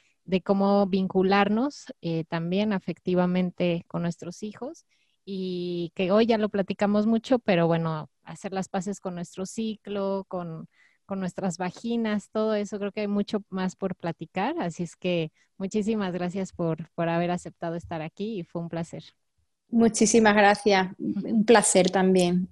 [0.44, 4.86] cómo vincularnos eh, también afectivamente con nuestros hijos.
[5.24, 10.24] Y que hoy ya lo platicamos mucho, pero bueno, hacer las paces con nuestro ciclo,
[10.28, 10.66] con,
[11.04, 14.54] con nuestras vaginas, todo eso, creo que hay mucho más por platicar.
[14.60, 19.04] Así es que muchísimas gracias por, por haber aceptado estar aquí y fue un placer.
[19.70, 20.94] Muchísimas gracias.
[20.98, 22.48] Un placer también.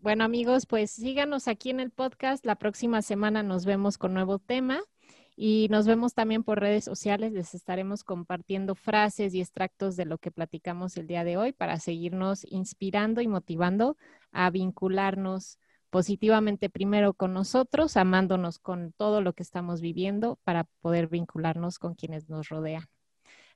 [0.00, 2.44] Bueno amigos, pues síganos aquí en el podcast.
[2.46, 4.80] La próxima semana nos vemos con nuevo tema
[5.36, 7.32] y nos vemos también por redes sociales.
[7.32, 11.78] Les estaremos compartiendo frases y extractos de lo que platicamos el día de hoy para
[11.78, 13.96] seguirnos inspirando y motivando
[14.32, 15.58] a vincularnos
[15.90, 21.94] positivamente primero con nosotros, amándonos con todo lo que estamos viviendo para poder vincularnos con
[21.94, 22.84] quienes nos rodean.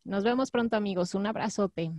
[0.04, 1.14] Nos vemos pronto amigos.
[1.14, 1.92] Un abrazote.